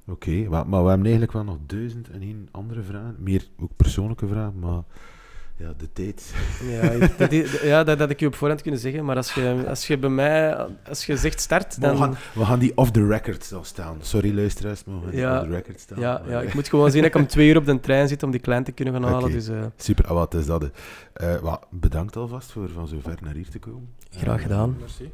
[0.08, 3.16] Oké, maar, maar we hebben eigenlijk wel nog duizend en één andere vragen.
[3.18, 4.82] Meer ook persoonlijke vragen, maar
[5.58, 6.34] ja, de tijd.
[6.68, 7.32] ja, dat,
[7.62, 9.04] ja, dat had ik je op voorhand kunnen zeggen.
[9.04, 10.56] Maar als je, als je bij mij,
[10.88, 11.96] als je zegt start, we, dan...
[11.96, 13.96] gaan, we gaan die off the record zo staan.
[14.00, 16.00] Sorry luisteraars, maar we gaan die Ja, off the record staan.
[16.00, 18.08] Ja, Maar, ja, ik moet gewoon zien dat ik om twee uur op de trein
[18.08, 19.30] zit om die klein te kunnen gaan halen.
[19.30, 20.70] Dus eh, Super, ah, wat is dat?
[21.12, 21.34] eh.
[21.36, 23.88] Wat, bedankt alvast voor van zo ver naar hier te komen.
[24.10, 24.76] graag gedaan.
[24.80, 25.10] Merci.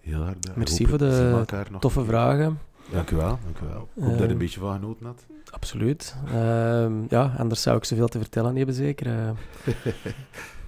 [0.00, 0.58] Heel hard bedankt.
[0.58, 1.44] Merci voor de
[1.80, 2.58] Toffe vragen.
[2.92, 3.88] Dank u wel, dank u wel.
[3.94, 5.26] Ik hoop dat je Ehm, een beetje van genoten had.
[5.50, 6.16] Absoluut.
[6.26, 9.06] Ehm, ja, anders zou ik zoveel te vertellen hebben, zeker.
[9.06, 9.30] Eh,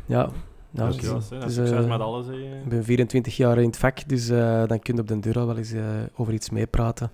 [0.06, 0.30] ja,
[0.70, 0.94] nou, is,
[1.28, 2.26] Succes eh, met alles.
[2.26, 2.32] hè.
[2.62, 5.38] Ik ben 24 jaar in het vak, dus eh, dan kun je op den deur
[5.38, 5.84] al wel eens eh,
[6.16, 7.10] over iets meepraten.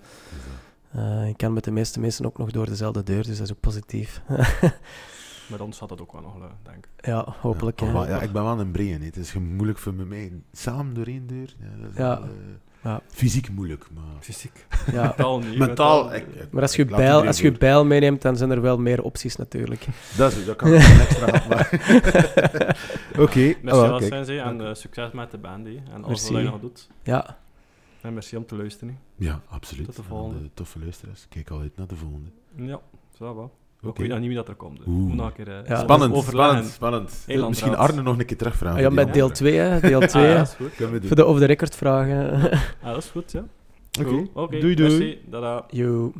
[0.91, 3.53] Eh, ik kan met de meeste mensen ook nog door dezelfde deur, dus dat is
[3.53, 4.21] ook positief.
[5.49, 7.05] Met ons gaat dat ook wel nog, lukken, denk ik.
[7.05, 7.79] ja, hopelijk.
[7.79, 9.05] Ja, ik ben wel een brein, hè.
[9.05, 10.31] het is moeilijk voor mij.
[10.51, 11.55] Samen door één deur.
[11.59, 12.19] Ja, dat is Ja.
[12.19, 12.29] wel,
[12.85, 13.01] Ja.
[13.07, 14.03] Fysiek moeilijk, maar...
[14.19, 14.65] Fysiek.
[14.91, 15.01] Ja.
[15.07, 15.57] Mentaal niet.
[15.57, 16.13] Mentaal...
[16.13, 19.01] ik- ik- Maar als je, bijl, als je bijl meeneemt, dan zijn er wel meer
[19.03, 19.85] opties natuurlijk.
[20.17, 21.69] Dat, is, dat kan ik een extra maar...
[23.19, 24.01] Oké, Merci ah.
[24.01, 25.65] Sensei, en eh, succes met de band.
[25.65, 25.71] hè.
[25.93, 26.33] En alles Merci.
[26.33, 26.89] wat je nog doet.
[27.03, 27.37] Ja,
[28.01, 28.99] En merci om te luisteren.
[29.15, 29.85] Ja, absoluut.
[29.85, 30.41] Tot de En volgende.
[30.41, 31.25] de toffe luisteraars.
[31.29, 32.29] Kijk al uit naar de volgende.
[32.55, 32.79] Ja,
[33.17, 33.51] zo wel.
[33.85, 34.01] Ik Oké.
[34.01, 34.77] weet nog niet wie dat er komt.
[34.77, 34.85] Dus.
[34.87, 35.07] Oeh.
[35.07, 35.79] Moet nog een keer eh, Ja.
[35.79, 37.23] Spannend, spannend, spannend.
[37.25, 37.89] Heel Misschien anders.
[37.89, 38.77] Arne nog een keer terugvragen.
[38.77, 39.39] Ah, ja met deel andere.
[39.39, 39.79] 2, hè.
[39.79, 40.23] Deel Ah, 2.
[40.23, 40.35] ja, hè.
[40.37, 40.75] dat is goed.
[40.75, 41.07] Kunnen we doen.
[41.07, 42.51] Voor de off-the-record vragen.
[42.81, 43.43] Ah, dat is goed, ja.
[43.99, 44.09] Oké.
[44.09, 44.29] Goed.
[44.33, 44.89] Oké, Doei, doei.
[44.97, 45.17] merci.
[45.29, 45.65] Dada.
[45.69, 46.11] Yo.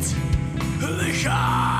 [0.00, 0.16] Dit
[0.80, 1.79] lichaam.